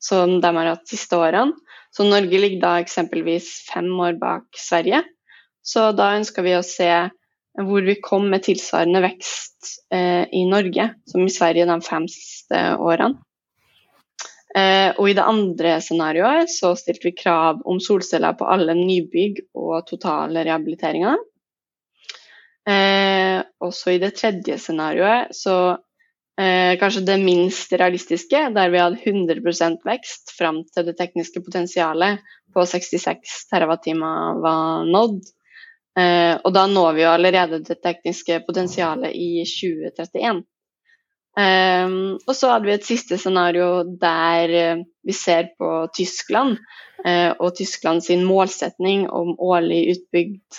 som 0.00 0.38
de 0.40 0.50
har 0.56 0.68
hatt 0.70 0.88
siste 0.88 1.16
årene. 1.16 1.56
Så 1.92 2.06
Norge 2.06 2.38
ligger 2.38 2.60
da 2.62 2.74
eksempelvis 2.80 3.48
fem 3.66 3.88
år 4.00 4.14
bak 4.20 4.46
Sverige. 4.56 5.02
Så 5.60 5.90
da 5.92 6.14
ønsker 6.16 6.44
vi 6.46 6.54
å 6.56 6.62
se 6.64 6.88
hvor 7.58 7.82
vi 7.82 7.96
kom 8.02 8.28
med 8.30 8.44
tilsvarende 8.46 9.02
vekst 9.04 9.72
eh, 9.94 10.24
i 10.30 10.44
Norge 10.48 10.92
som 11.10 11.24
i 11.24 11.32
Sverige 11.32 11.66
de 11.68 11.80
fem 11.84 12.06
siste 12.10 12.60
årene. 12.78 13.18
Eh, 14.50 14.90
og 14.98 15.06
i 15.06 15.14
det 15.14 15.22
andre 15.22 15.76
scenarioet 15.78 16.50
så 16.50 16.72
stilte 16.78 17.06
vi 17.06 17.14
krav 17.14 17.60
om 17.70 17.78
solceller 17.82 18.34
på 18.38 18.48
alle 18.50 18.74
nybygg 18.74 19.44
og 19.54 19.84
totale 19.86 20.42
rehabiliteringer. 20.46 21.20
Eh, 22.70 23.38
også 23.62 23.94
i 23.94 24.00
det 24.02 24.16
tredje 24.18 24.58
scenarioet 24.58 25.30
så 25.36 25.56
eh, 26.40 26.74
kanskje 26.82 27.06
det 27.06 27.20
minst 27.22 27.72
realistiske, 27.72 28.42
der 28.56 28.74
vi 28.74 28.82
hadde 28.82 28.98
100% 29.06 29.86
vekst 29.86 30.34
fram 30.34 30.64
til 30.74 30.90
det 30.90 30.96
tekniske 30.98 31.44
potensialet 31.46 32.18
på 32.54 32.66
66 32.66 33.44
TWh 33.52 34.02
var 34.42 34.90
nådd. 34.90 35.22
Eh, 35.98 36.36
og 36.44 36.54
da 36.54 36.66
når 36.70 36.94
vi 36.96 37.02
jo 37.02 37.10
allerede 37.10 37.62
det 37.66 37.80
tekniske 37.82 38.42
potensialet 38.46 39.14
i 39.16 39.42
2031. 39.48 40.44
Um, 41.38 42.18
og 42.26 42.34
så 42.34 42.48
hadde 42.50 42.66
vi 42.66 42.72
et 42.74 42.86
siste 42.88 43.14
scenario 43.20 43.84
der 44.02 44.50
uh, 44.50 44.80
vi 45.06 45.14
ser 45.14 45.52
på 45.60 45.68
Tyskland 45.94 46.56
uh, 47.06 47.30
og 47.38 47.54
Tyskland 47.54 48.02
sin 48.02 48.24
målsetning 48.26 49.04
om 49.14 49.36
årlig 49.38 49.94
utbygd 49.94 50.58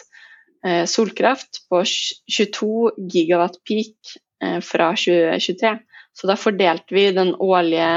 uh, 0.64 0.86
solkraft 0.88 1.66
på 1.70 1.84
22 1.84 2.72
gigawatt 3.12 3.60
peak 3.68 4.18
fra 4.66 4.88
2023. 4.98 5.76
Så 6.18 6.26
da 6.26 6.34
fordelte 6.40 6.96
vi 6.96 7.04
årlige, 7.14 7.90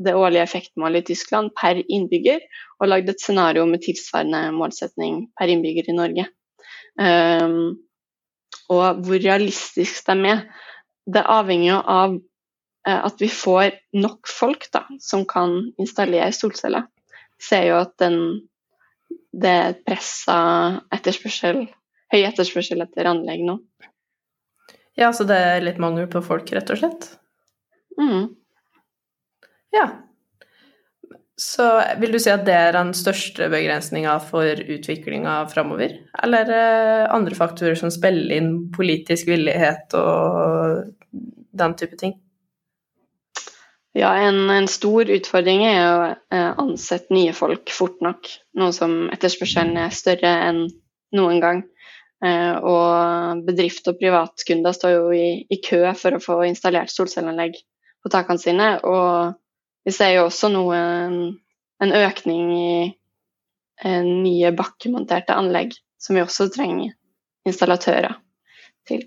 det 0.00 0.14
årlige 0.16 0.46
effektmålet 0.46 1.02
i 1.02 1.10
Tyskland 1.10 1.50
per 1.60 1.82
innbygger 1.82 2.40
og 2.80 2.88
lagde 2.88 3.12
et 3.12 3.20
scenario 3.20 3.66
med 3.68 3.82
tilsvarende 3.84 4.46
målsetning 4.56 5.26
per 5.36 5.52
innbygger 5.52 5.90
i 5.92 5.96
Norge. 5.98 6.24
Um, 7.00 7.78
og 8.70 9.00
hvor 9.06 9.22
realistisk 9.22 10.06
de 10.06 10.34
er 10.34 10.42
det 11.10 11.22
avhenger 11.26 11.72
jo 11.72 11.78
av 11.90 12.14
eh, 12.86 13.00
at 13.00 13.22
vi 13.22 13.28
får 13.32 13.78
nok 13.96 14.28
folk 14.30 14.66
da, 14.74 14.84
som 15.02 15.24
kan 15.28 15.72
installere 15.80 16.30
solceller. 16.36 16.86
Vi 17.40 17.48
ser 17.48 17.66
jo 17.70 17.80
at 17.80 17.96
den 18.02 18.20
det 19.30 19.50
er 19.50 19.76
pressa 19.86 20.36
etterspørsel, 20.92 21.62
høy 22.10 22.20
etterspørsel 22.26 22.82
etter 22.82 23.06
anlegg 23.06 23.44
nå. 23.46 23.56
Ja, 24.98 25.12
så 25.14 25.24
det 25.24 25.38
er 25.38 25.62
litt 25.62 25.78
mangel 25.82 26.08
på 26.10 26.22
folk, 26.24 26.50
rett 26.50 26.72
og 26.74 26.80
slett? 26.80 27.06
Mm. 27.94 28.32
Ja. 29.74 29.86
Så 31.40 31.66
vil 31.96 32.12
du 32.12 32.18
si 32.20 32.28
at 32.28 32.42
det 32.44 32.52
er 32.52 32.74
den 32.76 32.90
største 32.92 33.46
begrensninga 33.48 34.18
for 34.20 34.60
utviklinga 34.60 35.38
framover? 35.48 35.94
Eller 36.20 36.44
er 36.44 36.50
det 36.50 37.12
andre 37.16 37.38
faktorer 37.38 37.78
som 37.80 37.92
spiller 37.94 38.34
inn 38.36 38.50
politisk 38.74 39.30
villighet 39.30 39.96
og 39.96 40.90
den 41.56 41.76
type 41.80 41.96
ting? 42.00 42.18
Ja, 43.96 44.12
en, 44.20 44.44
en 44.52 44.68
stor 44.70 45.08
utfordring 45.10 45.64
er 45.66 45.80
å 45.80 46.04
eh, 46.12 46.52
ansette 46.60 47.10
nye 47.16 47.32
folk 47.34 47.72
fort 47.74 47.98
nok. 48.04 48.28
Noe 48.60 48.76
som 48.76 49.08
etterspørselen 49.10 49.80
er 49.80 49.96
større 49.96 50.36
enn 50.44 50.66
noen 51.16 51.40
gang. 51.42 51.64
Eh, 52.20 52.54
og 52.60 53.42
bedrift 53.48 53.88
og 53.88 53.96
privatkunder 53.98 54.76
står 54.76 54.94
jo 54.94 55.10
i, 55.16 55.28
i 55.48 55.58
kø 55.64 55.86
for 55.96 56.14
å 56.14 56.22
få 56.22 56.42
installert 56.46 56.92
solcelleanlegg 56.92 57.56
på 58.04 58.12
takene 58.12 58.44
sine. 58.44 58.74
Og 58.84 59.40
vi 59.86 59.94
ser 59.94 60.14
jo 60.16 60.26
også 60.28 60.50
nå 60.52 60.64
en, 60.76 61.20
en 61.80 61.94
økning 61.96 62.50
i 62.56 62.72
en 63.80 64.08
eh, 64.10 64.16
nye 64.24 64.50
bakkemonterte 64.56 65.36
anlegg, 65.36 65.72
som 66.00 66.16
vi 66.16 66.24
også 66.24 66.50
trenger 66.52 66.92
installatører 67.48 68.18
til. 68.88 69.06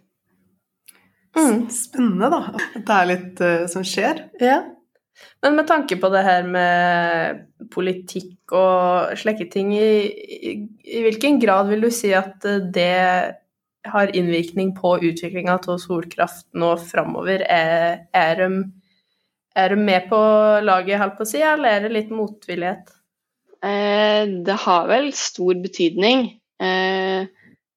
Mm. 1.38 1.68
Spennende, 1.74 2.30
da. 2.30 2.42
At 2.78 2.86
det 2.86 2.96
er 2.96 3.10
litt 3.10 3.44
uh, 3.44 3.66
som 3.70 3.86
skjer. 3.86 4.26
Ja. 4.42 4.62
Men 5.46 5.58
med 5.58 5.68
tanke 5.70 5.98
på 6.02 6.10
det 6.14 6.24
her 6.26 6.46
med 6.50 7.44
politikk 7.74 8.54
og 8.58 9.14
slike 9.20 9.48
ting, 9.54 9.74
i, 9.78 10.10
i, 10.10 10.54
i, 10.82 11.02
hvilken 11.06 11.40
grad 11.42 11.70
vil 11.70 11.86
du 11.86 11.90
si 11.94 12.14
at 12.18 12.46
det 12.74 12.98
har 13.84 14.14
innvirkning 14.16 14.72
på 14.78 14.96
utviklinga 15.04 15.58
av 15.60 15.82
solkraft 15.82 16.48
nå 16.58 16.74
framover? 16.82 17.46
Er, 17.46 18.06
er, 18.16 18.42
de, 18.42 18.64
er, 19.56 19.70
du 19.74 19.82
med 19.82 20.10
på 20.10 20.20
laget, 20.66 21.00
holdt 21.02 21.18
på 21.20 21.26
å 21.26 21.30
si, 21.30 21.42
eller 21.46 21.78
er 21.78 21.86
det 21.86 21.94
litt 21.94 22.12
motvillighet? 22.14 22.92
Eh, 23.64 24.24
det 24.48 24.58
har 24.66 24.90
vel 24.90 25.12
stor 25.18 25.60
betydning. 25.64 26.28
Eh, 26.64 27.30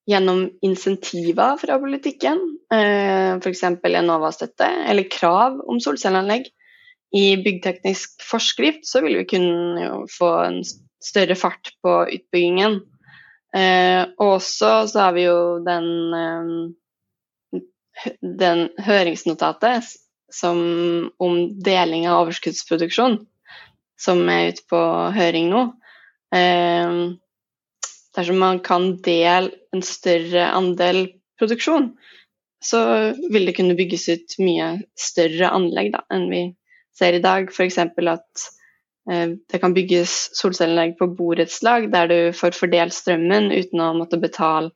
gjennom 0.07 0.45
insentiver 0.63 1.57
fra 1.59 1.79
politikken, 1.83 2.39
eh, 2.73 3.35
f.eks. 3.41 3.65
Enova-støtte 3.83 4.69
eller 4.87 5.11
krav 5.11 5.59
om 5.67 5.81
solcelleanlegg 5.83 6.47
i 7.17 7.27
byggteknisk 7.43 8.23
forskrift 8.27 8.87
så 8.87 9.03
vil 9.05 9.19
vi 9.21 9.29
kunne 9.31 10.05
få 10.11 10.31
en 10.45 10.61
større 11.03 11.37
fart 11.39 11.73
på 11.83 11.99
utbyggingen. 12.17 12.81
Eh, 13.57 14.03
og 14.19 14.37
også 14.39 14.73
så 14.91 15.07
har 15.07 15.15
vi 15.17 15.27
jo 15.27 15.39
den, 15.65 15.89
eh, 17.55 17.61
den 18.21 18.67
høringsnotatet 18.85 19.95
som, 20.33 20.59
om 21.23 21.37
deling 21.63 22.09
av 22.09 22.25
overskuddsproduksjon, 22.25 23.21
som 24.01 24.25
er 24.33 24.53
ute 24.53 24.67
på 24.71 24.83
høring 25.17 25.51
nå. 25.53 25.63
Eh, 26.35 26.99
dersom 28.17 28.41
man 28.41 28.61
kan 28.65 28.95
dele 29.05 29.53
en 29.75 29.85
større 29.85 30.49
andel 30.57 31.07
produksjon, 31.39 31.93
så 32.65 32.83
vil 33.31 33.47
det 33.47 33.57
kunne 33.59 33.77
bygges 33.79 34.09
ut 34.09 34.37
mye 34.43 34.71
større 34.99 35.51
anlegg 35.53 35.93
da, 35.95 36.03
enn 36.13 36.31
vi 36.33 36.43
ser 36.97 37.19
i 37.19 37.23
dag, 37.23 37.51
f.eks. 37.53 37.79
at 37.79 38.47
eh, 39.11 39.37
det 39.37 39.61
kan 39.63 39.77
bygges 39.77 40.17
solcelleanlegg 40.39 40.97
på 40.99 41.11
borettslag 41.19 41.91
der 41.93 42.11
du 42.11 42.19
får 42.37 42.57
fordelt 42.57 42.97
strømmen 42.97 43.53
uten 43.53 43.85
å 43.85 43.93
måtte 43.99 44.21
betale 44.23 44.73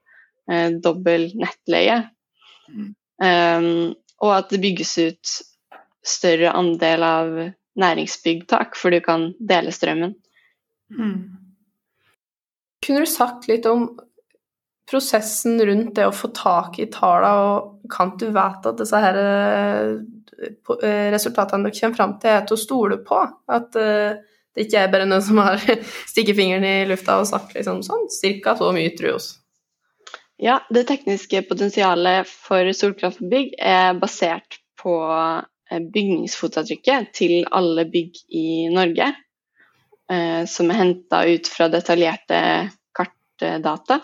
eh, 0.51 0.69
dobbel 0.85 1.31
nettleie. 1.41 2.03
Mm. 2.71 2.95
Um, 3.21 3.71
og 4.21 4.35
at 4.37 4.53
det 4.53 4.61
bygges 4.63 4.93
ut 5.01 5.35
større 6.07 6.53
andel 6.57 7.05
av 7.05 7.33
næringsbyggtak, 7.81 8.77
for 8.77 8.93
du 8.93 9.01
kan 9.05 9.31
dele 9.39 9.73
strømmen. 9.73 10.15
Mm. 10.97 11.19
Kunne 12.85 13.05
du 13.05 13.11
sagt 13.11 13.49
litt 13.51 13.69
om 13.69 13.91
prosessen 14.91 15.61
rundt 15.67 15.95
det 15.97 16.09
å 16.09 16.15
få 16.15 16.33
tak 16.35 16.81
i 16.83 16.89
tallene, 16.91 17.31
og 17.45 17.93
kan 17.93 18.17
du 18.19 18.27
vite 18.33 18.73
at 18.73 18.81
disse 18.81 19.01
her 19.01 19.19
eh, 19.21 19.93
eh, 20.81 21.07
resultatene 21.15 21.69
dere 21.69 21.79
kommer 21.79 22.01
fram 22.01 22.17
til, 22.19 22.33
er 22.35 22.49
til 22.49 22.57
å 22.57 22.65
stole 22.65 22.99
på? 23.07 23.21
At 23.51 23.77
uh, 23.79 24.19
det 24.57 24.67
ikke 24.67 24.83
er 24.83 24.91
bare 24.93 25.07
noen 25.07 25.23
som 25.23 25.39
har 25.43 25.63
stikket 26.11 26.39
fingeren 26.39 26.67
i 26.67 26.89
lufta 26.91 27.21
og 27.21 27.29
sagt 27.31 27.55
liksom 27.55 27.85
sånn, 27.87 28.09
cirka 28.13 28.57
så 28.59 28.73
mye 28.75 28.97
tror 28.99 29.21
oss. 29.21 29.31
Ja, 30.41 30.63
det 30.73 30.87
tekniske 30.89 31.43
potensialet 31.45 32.29
for 32.29 32.65
solkraftbygg 32.73 33.59
er 33.61 33.99
basert 34.01 34.57
på 34.81 34.95
bygningsfotavtrykket 35.71 37.11
til 37.19 37.35
alle 37.53 37.85
bygg 37.93 38.17
i 38.33 38.47
Norge, 38.73 39.11
eh, 40.11 40.47
som 40.49 40.73
er 40.73 40.81
henta 40.81 41.21
ut 41.29 41.51
fra 41.53 41.69
detaljerte 41.69 42.41
kartdata. 42.97 44.01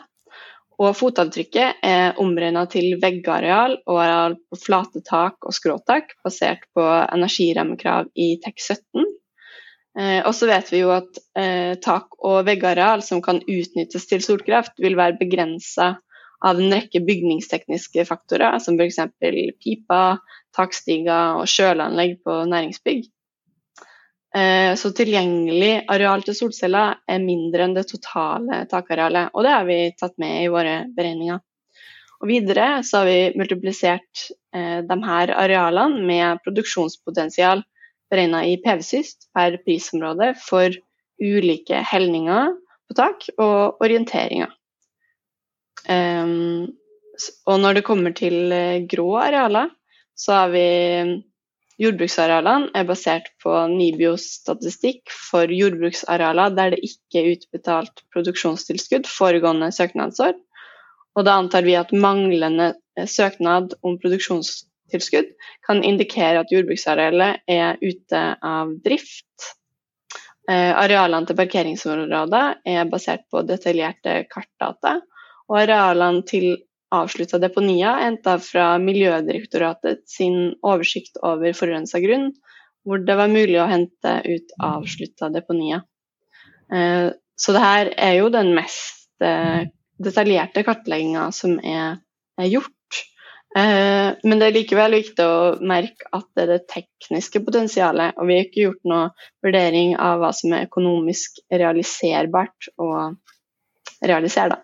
Og 0.77 0.93
fotavtrykket 0.93 1.81
er 1.89 2.21
omregna 2.21 2.67
til 2.69 2.99
veggareal 3.01 3.79
og 3.87 4.05
areal 4.05 4.37
på 4.37 4.61
flate 4.61 5.01
tak 5.09 5.41
og 5.41 5.57
skråtak, 5.57 6.19
basert 6.21 6.69
på 6.77 6.85
energirammekrav 6.85 8.13
i 8.13 8.35
TEK17. 8.45 9.09
Eh, 9.97 10.21
og 10.21 10.35
så 10.37 10.53
vet 10.53 10.69
vi 10.69 10.85
jo 10.85 10.93
at 10.93 11.23
eh, 11.33 11.79
tak- 11.81 12.21
og 12.21 12.43
veggareal 12.45 13.01
som 13.01 13.25
kan 13.25 13.41
utnyttes 13.41 14.05
til 14.05 14.21
solkraft, 14.21 14.77
vil 14.85 15.01
være 15.01 15.17
begrensa 15.17 15.95
av 16.45 16.61
en 16.61 16.73
rekke 16.73 17.01
bygningstekniske 17.07 18.05
faktorer, 18.09 18.59
som 18.63 18.79
f.eks. 18.81 19.01
pipa, 19.63 20.01
takstiger 20.57 21.41
og 21.41 21.51
kjøleanlegg 21.51 22.19
på 22.25 22.41
næringsbygg. 22.51 23.07
Eh, 24.37 24.73
så 24.77 24.91
tilgjengelig 24.93 25.87
areal 25.93 26.25
til 26.27 26.37
solceller 26.37 26.99
er 27.09 27.23
mindre 27.23 27.65
enn 27.65 27.77
det 27.77 27.87
totale 27.89 28.65
takarealet, 28.69 29.33
og 29.33 29.47
det 29.47 29.55
har 29.55 29.69
vi 29.69 29.79
tatt 29.97 30.17
med 30.21 30.43
i 30.43 30.51
våre 30.53 30.81
beregninger. 30.97 31.41
Og 32.21 32.29
videre 32.31 32.67
så 32.85 33.03
har 33.03 33.09
vi 33.09 33.39
multiplisert 33.39 34.27
eh, 34.57 34.83
de 34.85 34.99
her 35.05 35.33
arealene 35.37 36.05
med 36.05 36.43
produksjonspotensial 36.45 37.65
beregna 38.13 38.43
i 38.47 38.57
PV-syst 38.63 39.31
per 39.37 39.59
prisområde 39.65 40.33
for 40.41 40.75
ulike 41.23 41.81
helninger 41.93 42.53
på 42.87 42.97
tak 42.97 43.29
og 43.37 43.83
orienteringer. 43.85 44.53
Um, 45.89 46.75
og 47.49 47.61
når 47.63 47.79
det 47.79 47.87
kommer 47.87 48.13
til 48.17 48.53
eh, 48.53 48.85
grå 48.91 49.09
arealer, 49.23 49.71
så 50.17 50.35
har 50.41 50.53
vi 50.53 50.67
Jordbruksarealene 51.77 52.71
er 52.73 52.87
basert 52.89 53.27
på 53.43 53.53
Nibios 53.69 54.25
statistikk 54.39 55.13
for 55.13 55.51
jordbruksarealer 55.53 56.55
der 56.57 56.73
det 56.73 56.79
ikke 56.89 57.21
er 57.21 57.35
utbetalt 57.35 58.01
produksjonstilskudd 58.15 59.09
foregående 59.11 59.69
søknadsår. 59.77 60.39
Og 61.17 61.27
da 61.29 61.35
antar 61.37 61.67
vi 61.69 61.77
at 61.77 61.93
manglende 61.93 62.71
eh, 62.97 63.09
søknad 63.09 63.77
om 63.85 63.99
produksjonstilskudd 64.01 65.29
kan 65.69 65.85
indikere 65.85 66.41
at 66.41 66.53
jordbruksarealet 66.53 67.45
er 67.45 67.77
ute 67.85 68.25
av 68.41 68.73
drift. 68.85 69.53
Eh, 70.49 70.73
arealene 70.73 71.29
til 71.29 71.37
parkeringsområder 71.37 72.63
er 72.73 72.89
basert 72.89 73.29
på 73.29 73.45
detaljerte 73.45 74.23
kartdata, 74.33 75.01
og 75.51 75.61
arealene 75.63 76.25
til 76.27 76.49
avslutta 76.95 77.39
deponier 77.43 78.03
henta 78.05 78.37
fra 78.43 78.77
Miljødirektoratet 78.83 80.05
sin 80.11 80.55
oversikt 80.67 81.19
over 81.27 81.55
forurensa 81.57 82.01
grunn, 82.03 82.31
hvor 82.87 83.03
det 83.03 83.17
var 83.19 83.33
mulig 83.33 83.59
å 83.59 83.71
hente 83.71 84.13
ut 84.27 84.55
avslutta 84.63 85.31
deponier. 85.35 85.83
Eh, 86.73 87.11
så 87.37 87.53
det 87.53 87.63
her 87.63 87.91
er 87.99 88.15
jo 88.21 88.31
den 88.33 88.53
mest 88.57 89.11
eh, 89.25 89.67
detaljerte 90.03 90.65
kartlegginga 90.67 91.29
som 91.35 91.59
er, 91.59 91.99
gjort. 92.47 92.73
Eh, 93.57 94.13
men 94.23 94.41
det 94.41 94.49
er 94.49 94.57
likevel 94.59 94.99
viktig 94.99 95.25
å 95.27 95.57
merke 95.65 96.11
at 96.15 96.29
det 96.37 96.45
er 96.45 96.53
det 96.55 96.71
tekniske 96.71 97.43
potensialet, 97.45 98.17
og 98.17 98.29
vi 98.29 98.39
har 98.39 98.47
ikke 98.47 98.65
gjort 98.69 98.91
noe 98.93 99.09
vurdering 99.45 99.97
av 99.99 100.21
hva 100.23 100.33
som 100.37 100.55
er 100.55 100.69
økonomisk 100.69 101.41
realiserbart 101.51 102.71
å 102.79 102.91
realisere, 104.05 104.53
da. 104.53 104.63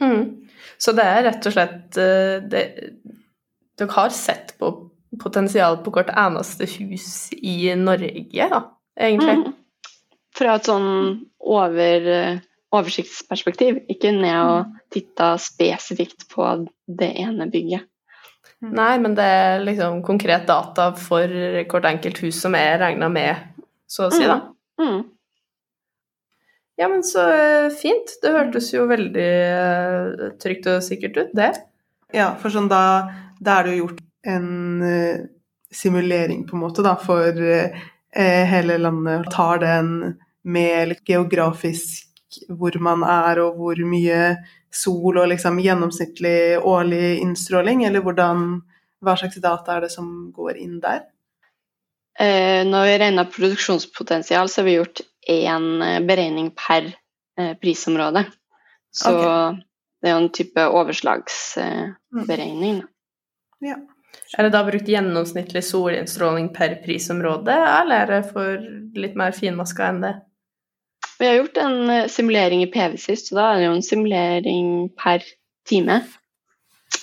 Mm. 0.00 0.48
Så 0.78 0.92
det 0.96 1.06
er 1.08 1.24
rett 1.28 1.48
og 1.48 1.54
slett 1.54 1.98
eh, 2.00 2.36
det, 2.44 2.64
Dere 3.76 3.92
har 3.96 4.12
sett 4.14 4.54
på 4.60 4.70
potensial 5.20 5.78
på 5.84 5.92
hvert 5.94 6.10
eneste 6.16 6.68
hus 6.76 7.30
i 7.36 7.72
Norge, 7.78 8.48
da, 8.52 8.60
egentlig? 8.98 9.36
Mm. 9.40 9.54
Fra 10.36 10.56
et 10.58 10.68
sånn 10.68 10.88
over, 11.40 12.08
oversiktsperspektiv, 12.76 13.82
ikke 13.92 14.12
ned 14.16 14.36
og 14.36 14.58
mm. 14.66 14.78
titta 14.92 15.28
spesifikt 15.40 16.26
på 16.32 16.48
det 16.88 17.12
ene 17.22 17.48
bygget. 17.52 17.86
Mm. 18.64 18.72
Nei, 18.72 18.92
men 19.04 19.16
det 19.16 19.24
er 19.24 19.64
liksom 19.64 20.00
konkret 20.04 20.46
data 20.48 20.90
for 20.96 21.28
hvert 21.28 21.90
enkelt 21.92 22.22
hus 22.24 22.40
som 22.40 22.56
er 22.56 22.78
regna 22.80 23.08
med, 23.12 23.52
så 23.88 24.08
å 24.08 24.12
si, 24.12 24.24
da. 24.24 24.40
Mm. 24.80 25.02
Ja, 26.76 26.88
men 26.88 27.02
så 27.04 27.28
eh, 27.32 27.70
fint. 27.70 28.18
Det 28.22 28.32
hørtes 28.34 28.68
jo 28.74 28.84
veldig 28.90 29.30
eh, 29.44 30.26
trygt 30.42 30.68
og 30.68 30.82
sikkert 30.84 31.16
ut, 31.16 31.32
det. 31.36 31.54
Ja, 32.14 32.34
for 32.40 32.52
sånn 32.52 32.68
da, 32.70 32.82
da 33.40 33.58
er 33.58 33.66
det 33.66 33.76
jo 33.76 33.86
gjort 33.86 34.02
en 34.28 34.82
eh, 34.84 35.24
simulering 35.72 36.44
på 36.46 36.56
en 36.56 36.64
måte 36.66 36.84
da, 36.84 36.94
for 37.00 37.44
hele 38.16 38.76
landet. 38.80 39.26
Tar 39.32 39.58
den 39.60 39.88
med 40.46 40.92
litt 40.92 41.02
geografisk 41.08 42.38
hvor 42.48 42.76
man 42.80 43.02
er 43.04 43.40
og 43.42 43.58
hvor 43.60 43.80
mye 43.88 44.36
sol 44.72 45.18
og 45.18 45.28
liksom 45.32 45.58
gjennomsnittlig 45.60 46.56
årlig 46.60 47.18
innstråling, 47.24 47.84
eller 47.88 48.04
hvordan, 48.04 48.46
hva 49.04 49.16
slags 49.18 49.40
data 49.42 49.76
er 49.76 49.86
det 49.86 49.92
som 49.92 50.08
går 50.36 50.60
inn 50.60 50.78
der? 50.80 51.04
Eh, 52.18 52.62
når 52.66 52.84
vi 52.88 52.98
regner 53.02 53.24
produksjonspotensial, 53.32 54.48
så 54.48 54.60
har 54.60 54.66
vi 54.66 54.78
gjort 54.78 55.00
én 55.28 55.82
eh, 55.84 56.00
beregning 56.06 56.50
per 56.56 56.82
eh, 57.38 57.54
prisområde. 57.60 58.24
Så 58.90 59.12
okay. 59.12 59.56
det 60.00 60.08
er 60.08 60.12
jo 60.14 60.22
en 60.24 60.32
type 60.32 60.60
overslagsberegning. 60.80 62.74
da. 62.80 62.86
Ja. 63.66 63.76
Er 64.36 64.42
det 64.46 64.52
da 64.54 64.62
brukt 64.64 64.88
gjennomsnittlig 64.88 65.64
solinnstråling 65.64 66.48
per 66.54 66.74
prisområde, 66.82 67.52
eller 67.52 67.96
er 68.00 68.06
det 68.14 68.30
for 68.32 68.48
litt 68.96 69.16
mer 69.18 69.32
finmaska 69.36 69.82
enn 69.90 70.00
det? 70.02 70.14
Vi 71.18 71.24
har 71.28 71.34
gjort 71.38 71.56
en 71.60 72.08
simulering 72.12 72.60
i 72.64 72.70
PV-sist, 72.72 73.28
så 73.28 73.34
da 73.38 73.44
er 73.50 73.56
det 73.60 73.66
jo 73.68 73.76
en 73.76 73.84
simulering 73.84 74.68
per 74.96 75.20
time 75.68 75.96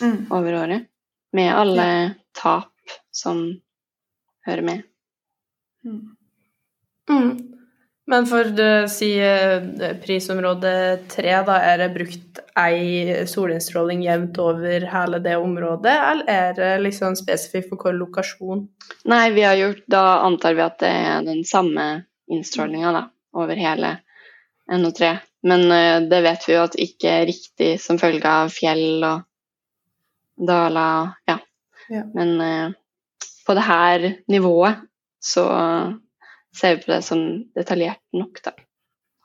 Mm. 0.01 0.31
over 0.31 0.53
året. 0.63 0.85
Med 1.33 1.53
alle 1.53 2.15
tap 2.33 2.73
som 3.11 3.61
hører 4.45 4.61
med. 4.61 4.83
Mm. 5.85 6.15
Mm. 7.09 7.53
Men 8.05 8.25
for 8.27 8.49
å 8.59 8.71
si 8.91 9.13
eh, 9.23 9.63
prisområde 10.03 10.73
tre, 11.11 11.35
da, 11.47 11.55
er 11.63 11.79
det 11.79 11.93
brukt 11.95 12.41
ei 12.59 13.23
solinnstråling 13.29 14.03
jevnt 14.03 14.39
over 14.43 14.87
hele 14.91 15.21
det 15.23 15.37
området, 15.39 15.93
eller 16.09 16.31
er 16.31 16.57
det 16.57 16.71
liksom 16.83 17.15
spesifikt 17.15 17.69
for 17.69 17.79
hvilken 17.79 18.01
lokasjon? 18.01 18.65
Nei, 19.07 19.25
vi 19.35 19.47
har 19.47 19.55
gjort 19.59 19.85
Da 19.87 20.03
antar 20.27 20.57
vi 20.57 20.65
at 20.65 20.81
det 20.83 20.91
er 20.91 21.23
den 21.29 21.43
samme 21.47 21.87
innstrålinga 22.31 22.91
da, 22.95 23.05
over 23.39 23.59
hele 23.59 23.95
NO3. 24.71 25.15
Men 25.47 25.65
uh, 25.71 26.03
det 26.09 26.21
vet 26.27 26.47
vi 26.47 26.57
jo 26.57 26.63
at 26.67 26.79
ikke 26.79 27.17
er 27.21 27.27
riktig 27.27 27.73
som 27.83 27.99
følge 27.99 28.27
av 28.27 28.51
fjell 28.51 29.03
og 29.03 29.23
daler. 30.47 31.15
Ja. 31.27 31.39
Ja. 31.91 32.03
Men 32.15 32.35
uh, 32.39 32.75
på 33.47 33.55
det 33.55 33.65
her 33.67 34.09
nivået 34.31 34.83
så 35.23 35.47
ser 36.55 36.75
vi 36.75 36.83
på 36.83 36.91
det 36.91 37.01
som 37.05 37.21
detaljert 37.55 38.01
nok, 38.13 38.41
da. 38.43 38.53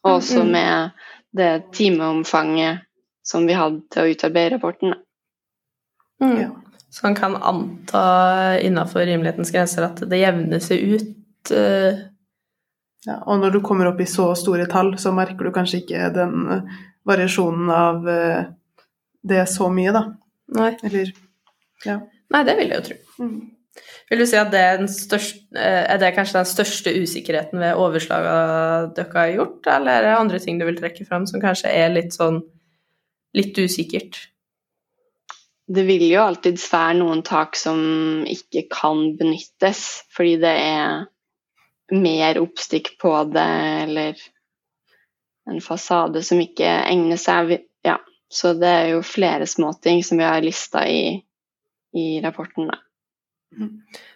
Og 0.05 0.21
også 0.21 0.45
Mm. 0.45 0.53
med 0.53 0.91
det 1.37 1.73
timeomfanget 1.75 2.87
som 3.23 3.47
vi 3.47 3.57
hadde 3.59 3.83
til 3.91 4.03
å 4.03 4.13
utarbeide 4.15 4.55
rapporten. 4.55 4.95
Mm. 6.23 6.37
Ja. 6.41 6.51
Så 6.91 7.05
man 7.05 7.15
kan 7.15 7.37
anta 7.37 8.61
innafor 8.65 9.05
rimelighetens 9.05 9.51
grenser 9.53 9.85
at 9.91 10.01
det 10.09 10.23
jevner 10.23 10.63
seg 10.65 10.95
ut. 10.95 11.51
Uh... 11.53 12.07
Ja, 13.07 13.21
og 13.27 13.39
når 13.39 13.53
du 13.55 13.61
kommer 13.63 13.87
opp 13.87 14.01
i 14.01 14.09
så 14.11 14.33
store 14.35 14.67
tall, 14.67 14.97
så 14.99 15.13
merker 15.15 15.47
du 15.47 15.53
kanskje 15.55 15.85
ikke 15.85 16.09
den 16.13 16.49
eh, 16.51 16.79
variasjonen 17.07 17.69
av 17.71 18.09
uh, 18.09 18.49
det 19.23 19.45
så 19.49 19.69
mye, 19.71 19.93
da. 19.95 20.03
Nei. 20.57 20.73
Eller 20.83 21.13
ja. 21.87 22.01
Nei, 22.35 22.43
det 22.45 22.57
vil 22.59 22.73
jeg 22.73 22.81
jo 22.81 22.87
tro. 22.89 22.97
Mm. 23.23 23.37
Vil 24.09 24.23
du 24.23 24.27
si 24.29 24.39
at 24.41 24.53
det 24.53 24.61
er, 24.65 24.87
største, 24.89 25.43
eh, 25.57 25.85
er 25.93 26.01
det 26.01 26.15
kanskje 26.17 26.39
den 26.41 26.49
største 26.49 26.95
usikkerheten 26.97 27.61
ved 27.61 27.77
overslagene 27.77 28.95
dere 28.97 29.21
har 29.21 29.35
gjort, 29.35 29.69
eller 29.69 29.93
er 29.93 30.07
det 30.07 30.17
andre 30.17 30.41
ting 30.43 30.61
du 30.61 30.65
vil 30.69 30.81
trekke 30.81 31.05
fram 31.09 31.27
som 31.29 31.43
kanskje 31.45 31.73
er 31.73 31.93
litt 31.93 32.17
sånn 32.17 32.41
litt 33.37 33.59
usikkert? 33.61 34.23
Det 35.69 35.85
vil 35.85 36.07
jo 36.09 36.23
alltids 36.25 36.65
være 36.73 36.97
noen 37.03 37.21
tak 37.27 37.57
som 37.61 38.25
ikke 38.25 38.65
kan 38.73 39.13
benyttes, 39.19 39.85
fordi 40.17 40.39
det 40.41 40.55
er 40.63 41.05
mer 41.93 42.41
oppstikk 42.41 42.95
på 43.01 43.13
det, 43.35 43.49
eller 43.85 44.25
en 45.49 45.61
fasade 45.65 46.23
som 46.25 46.41
ikke 46.41 46.69
egner 46.69 47.21
seg. 47.21 47.59
Ja, 47.85 47.99
så 48.33 48.55
det 48.57 48.73
er 48.81 48.91
jo 48.95 49.05
flere 49.05 49.49
småting 49.49 50.01
som 50.05 50.21
vi 50.21 50.29
har 50.29 50.45
lista 50.45 50.89
i, 50.89 51.19
i 51.93 52.09
rapporten. 52.25 52.73
Da. 52.73 52.81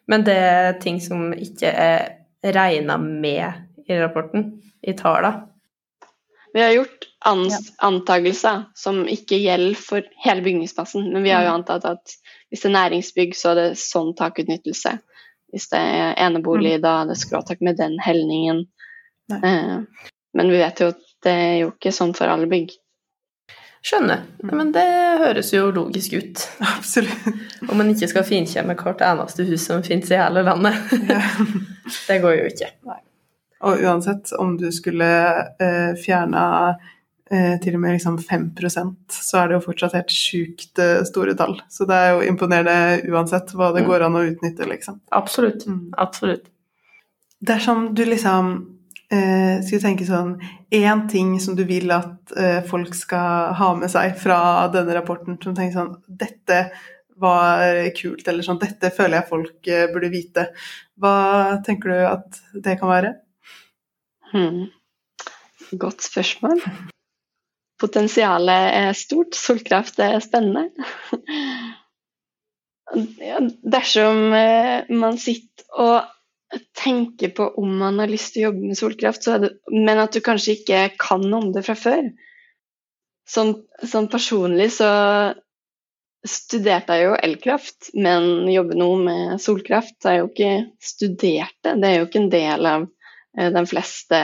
Men 0.06 0.24
det 0.26 0.36
er 0.36 0.76
ting 0.82 1.00
som 1.00 1.30
ikke 1.34 1.70
er 1.70 2.52
regna 2.54 2.98
med 2.98 3.88
i 3.88 3.98
rapporten, 3.98 4.62
i 4.82 4.94
tallene. 4.98 5.48
Vi 6.52 6.60
har 6.60 6.74
gjort 6.74 7.06
antagelser 7.80 8.66
som 8.76 9.06
ikke 9.08 9.38
gjelder 9.40 9.78
for 9.78 10.04
hele 10.24 10.44
bygningsmassen, 10.44 11.06
men 11.14 11.24
vi 11.24 11.32
har 11.32 11.46
jo 11.46 11.54
antatt 11.54 11.86
at 11.88 12.12
hvis 12.52 12.64
det 12.64 12.68
er 12.68 12.74
næringsbygg, 12.76 13.32
så 13.36 13.54
er 13.54 13.60
det 13.60 13.80
sånn 13.80 14.10
takutnyttelse. 14.18 14.98
Hvis 15.52 15.70
det 15.72 15.80
er 15.80 16.18
enebolig, 16.20 16.74
da 16.84 16.98
er 17.00 17.08
det 17.08 17.16
skråtak 17.20 17.64
med 17.64 17.78
den 17.80 17.96
helningen. 18.04 18.66
Nei. 19.32 19.40
Eh, 19.48 20.12
men 20.36 20.52
vi 20.52 20.60
vet 20.60 20.80
jo 20.80 20.90
at 20.92 21.00
det 21.24 21.32
er 21.32 21.56
jo 21.62 21.72
ikke 21.72 21.92
sånn 21.94 22.12
for 22.16 22.28
alle 22.32 22.48
bygg. 22.50 22.74
Skjønner. 23.82 24.20
Nei, 24.46 24.54
Men 24.54 24.68
det 24.74 24.84
høres 25.22 25.48
jo 25.52 25.64
logisk 25.74 26.12
ut. 26.14 26.42
Absolutt. 26.62 27.24
Om 27.66 27.74
man 27.80 27.90
ikke 27.90 28.08
skal 28.12 28.26
finkjemme 28.28 28.76
hvert 28.78 29.02
eneste 29.02 29.46
hus 29.48 29.64
som 29.66 29.82
finnes 29.82 30.10
i 30.14 30.20
hele 30.20 30.44
landet. 30.46 30.78
Ja. 31.10 31.22
Det 32.08 32.20
går 32.22 32.36
jo 32.38 32.44
ikke. 32.52 32.68
Og 33.66 33.82
uansett 33.82 34.30
om 34.38 34.54
du 34.58 34.68
skulle 34.74 35.08
eh, 35.62 35.92
fjerna 35.98 36.44
eh, 37.30 37.56
til 37.62 37.74
og 37.74 37.82
med 37.82 37.96
liksom 37.96 38.16
5% 38.22 39.18
så 39.18 39.40
er 39.42 39.50
det 39.50 39.58
jo 39.58 39.64
fortsatt 39.66 39.96
helt 39.98 40.14
sjukt 40.14 40.78
eh, 40.82 41.02
store 41.06 41.34
tall. 41.38 41.58
Så 41.70 41.86
det 41.90 41.98
er 41.98 42.14
jo 42.14 42.24
imponerende 42.30 43.02
uansett 43.10 43.50
hva 43.58 43.72
det 43.74 43.82
Mm. 43.82 43.88
går 43.90 44.06
an 44.06 44.18
å 44.18 44.24
utnytte, 44.30 44.66
liksom. 44.70 45.00
Absolutt. 45.10 45.66
Mm. 45.66 45.82
Absolutt. 46.06 46.46
Dersom 47.42 47.88
du 47.98 48.04
liksom 48.06 48.54
eh, 49.12 49.60
skulle 49.62 49.82
tenke 49.84 50.06
sånn 50.08 50.34
Én 50.72 51.06
ting 51.10 51.34
som 51.40 51.56
du 51.58 51.62
vil 51.68 51.92
at 51.94 52.32
eh, 52.38 52.60
folk 52.68 52.94
skal 52.96 53.52
ha 53.58 53.70
med 53.78 53.92
seg 53.92 54.16
fra 54.20 54.68
denne 54.72 54.96
rapporten, 54.96 55.38
som 55.42 55.56
tenker 55.56 55.76
sånn 55.76 55.94
Dette 56.08 56.64
var 57.22 57.90
kult, 57.96 58.24
eller 58.28 58.46
sånn 58.46 58.60
Dette 58.62 58.90
føler 58.94 59.20
jeg 59.20 59.28
folk 59.28 59.68
eh, 59.70 59.88
burde 59.92 60.10
vite. 60.12 60.48
Hva 60.98 61.58
tenker 61.66 61.92
du 61.92 62.00
at 62.08 62.40
det 62.64 62.78
kan 62.80 62.90
være? 62.90 63.12
Hmm. 64.32 64.64
Godt 65.72 66.04
spørsmål. 66.04 66.60
Potensialet 67.82 68.74
er 68.78 68.96
stort, 68.96 69.36
solkraft 69.36 70.00
er 70.04 70.18
spennende. 70.24 70.70
Dersom 73.76 74.34
eh, 74.36 74.90
man 74.92 75.16
sitter 75.20 75.64
og 75.82 76.10
tenker 76.76 77.32
på 77.36 77.46
om 77.60 77.76
man 77.78 78.00
har 78.02 78.10
lyst 78.10 78.34
til 78.34 78.42
å 78.42 78.50
jobbe 78.50 78.72
med 78.72 78.78
solkraft, 78.78 79.28
det, 79.42 79.52
men 79.72 80.00
at 80.02 80.12
du 80.12 80.20
kanskje 80.24 80.58
ikke 80.58 80.82
kan 81.00 81.24
om 81.32 81.52
det 81.54 81.64
fra 81.66 81.78
før 81.78 82.12
Sånn, 83.32 83.52
sånn 83.86 84.08
personlig 84.10 84.72
så 84.74 84.88
studerte 86.26 86.96
jeg 86.98 87.06
jo 87.06 87.12
elkraft, 87.22 87.92
men 87.94 88.48
jobber 88.50 88.78
nå 88.78 88.88
med 89.02 89.42
solkraft. 89.42 89.94
Så 90.02 90.12
jeg 90.12 90.22
jo 90.22 90.28
ikke 90.28 90.50
studert 90.82 91.54
det. 91.64 91.76
Er 91.78 92.00
jo 92.00 92.08
ikke 92.08 92.20
en 92.22 92.32
del 92.34 92.68
av 92.68 92.88
eh, 93.38 93.48
de 93.54 93.62
fleste 93.70 94.20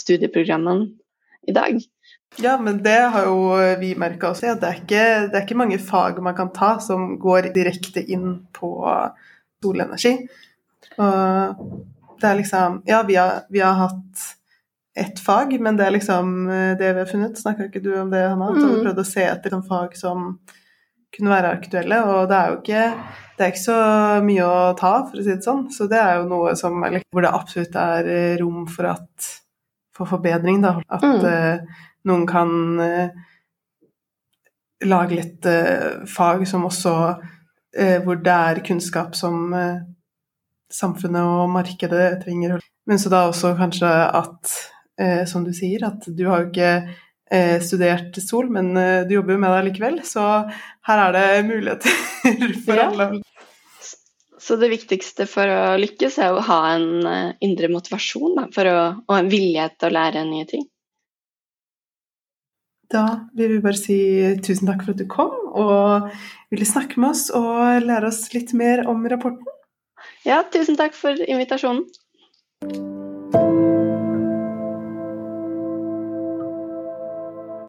studieprogrammene 0.00 0.90
i 1.48 1.56
dag. 1.56 1.80
Ja, 2.38 2.54
men 2.62 2.78
det 2.84 2.98
har 3.12 3.26
jo 3.26 3.56
vi 3.80 3.94
merka 3.98 4.30
også. 4.30 4.54
det, 4.60 4.68
er 4.68 4.78
ikke, 4.84 5.06
det 5.32 5.40
er 5.40 5.48
ikke 5.48 5.58
mange 5.58 5.80
fag 5.82 6.20
man 6.22 6.36
kan 6.38 6.52
ta 6.54 6.76
som 6.84 7.16
går 7.20 7.50
direkte 7.56 8.04
inn 8.04 8.44
på 8.54 8.70
solenergi. 9.64 10.14
Og 10.98 11.64
det 12.20 12.28
er 12.28 12.38
liksom 12.40 12.82
Ja, 12.86 13.02
vi 13.06 13.16
har, 13.16 13.42
vi 13.50 13.60
har 13.60 13.74
hatt 13.74 14.26
ett 14.98 15.20
fag, 15.22 15.54
men 15.60 15.76
det 15.78 15.86
er 15.86 15.94
liksom 15.94 16.48
eh, 16.50 16.72
det 16.78 16.92
vi 16.92 16.98
har 17.04 17.08
funnet. 17.08 17.38
Snakka 17.38 17.68
ikke 17.68 17.82
du 17.84 17.92
om 18.00 18.10
det, 18.10 18.24
Hanna? 18.28 18.50
Mm. 18.50 18.80
prøvde 18.82 19.04
å 19.04 19.08
se 19.08 19.22
etter 19.24 19.54
sånne 19.54 19.68
fag 19.70 19.94
som 19.96 20.32
kunne 21.14 21.30
være 21.32 21.52
aktuelle, 21.56 22.00
og 22.06 22.28
det 22.30 22.36
er 22.38 22.50
jo 22.50 22.58
ikke 22.60 22.82
det 23.40 23.46
er 23.46 23.52
ikke 23.54 23.62
så 23.62 23.76
mye 24.22 24.44
å 24.44 24.56
ta, 24.76 24.90
for 25.08 25.16
å 25.16 25.22
si 25.24 25.30
det 25.32 25.46
sånn. 25.46 25.62
Så 25.72 25.86
det 25.88 25.96
er 25.96 26.18
jo 26.18 26.26
noe 26.28 26.52
som, 26.60 26.74
eller, 26.84 27.06
hvor 27.08 27.24
det 27.24 27.30
absolutt 27.32 27.78
er 27.80 28.10
eh, 28.12 28.34
rom 28.36 28.66
for, 28.68 28.90
at, 28.90 29.30
for 29.96 30.10
forbedring. 30.10 30.60
Da. 30.60 30.74
At 30.92 31.06
Mm. 31.06 31.24
uh, 31.24 31.86
noen 32.04 32.26
kan 32.28 32.52
uh, 32.80 33.08
lage 34.84 35.16
litt 35.16 35.48
uh, 35.48 36.04
fag 36.08 36.44
som 36.48 36.68
også 36.68 36.94
Hvor 38.04 38.16
det 38.18 38.32
er 38.34 38.58
kunnskap 38.66 39.14
som 39.14 39.52
samfunnet 40.72 41.22
og 41.26 41.50
markedet 41.54 42.20
trenger. 42.24 42.58
Men 42.88 42.98
så 43.02 43.12
da 43.12 43.26
også 43.28 43.54
kanskje 43.58 43.90
at, 43.90 44.52
eh, 45.00 45.24
som 45.30 45.44
du 45.46 45.52
sier, 45.56 45.84
at 45.86 46.06
du 46.06 46.24
har 46.28 46.44
jo 46.44 46.50
ikke 46.50 46.72
eh, 47.30 47.58
studert 47.62 48.16
sol, 48.22 48.48
men 48.52 48.72
eh, 48.78 49.02
du 49.08 49.16
jobber 49.18 49.36
jo 49.36 49.42
med 49.42 49.54
det 49.56 49.64
likevel. 49.70 50.00
Så 50.06 50.24
her 50.88 51.04
er 51.08 51.16
det 51.18 51.28
muligheter 51.50 52.00
for 52.66 52.80
Ja. 52.80 52.88
alle. 52.90 53.10
Så 54.40 54.56
det 54.56 54.70
viktigste 54.72 55.26
for 55.28 55.46
å 55.52 55.76
lykkes 55.78 56.16
er 56.24 56.32
å 56.34 56.42
ha 56.42 56.60
en 56.72 57.06
eh, 57.06 57.32
indre 57.44 57.68
motivasjon 57.70 58.38
da, 58.38 58.48
å, 58.48 58.84
og 59.06 59.16
en 59.18 59.28
vilje 59.30 59.68
til 59.76 59.90
å 59.90 59.94
lære 59.98 60.24
nye 60.26 60.48
ting. 60.48 60.64
Da 62.90 63.04
vil 63.38 63.52
vi 63.52 63.62
bare 63.62 63.78
si 63.78 63.96
tusen 64.42 64.66
takk 64.66 64.80
for 64.82 64.96
at 64.96 64.98
du 64.98 65.06
kom 65.06 65.30
og 65.54 66.08
ville 66.50 66.66
snakke 66.66 66.98
med 66.98 67.12
oss 67.12 67.28
og 67.36 67.84
lære 67.84 68.08
oss 68.08 68.24
litt 68.34 68.50
mer 68.58 68.82
om 68.90 69.04
rapporten. 69.12 69.46
Ja, 70.24 70.42
tusen 70.50 70.76
takk 70.76 70.94
for 70.94 71.16
invitasjonen. 71.24 71.86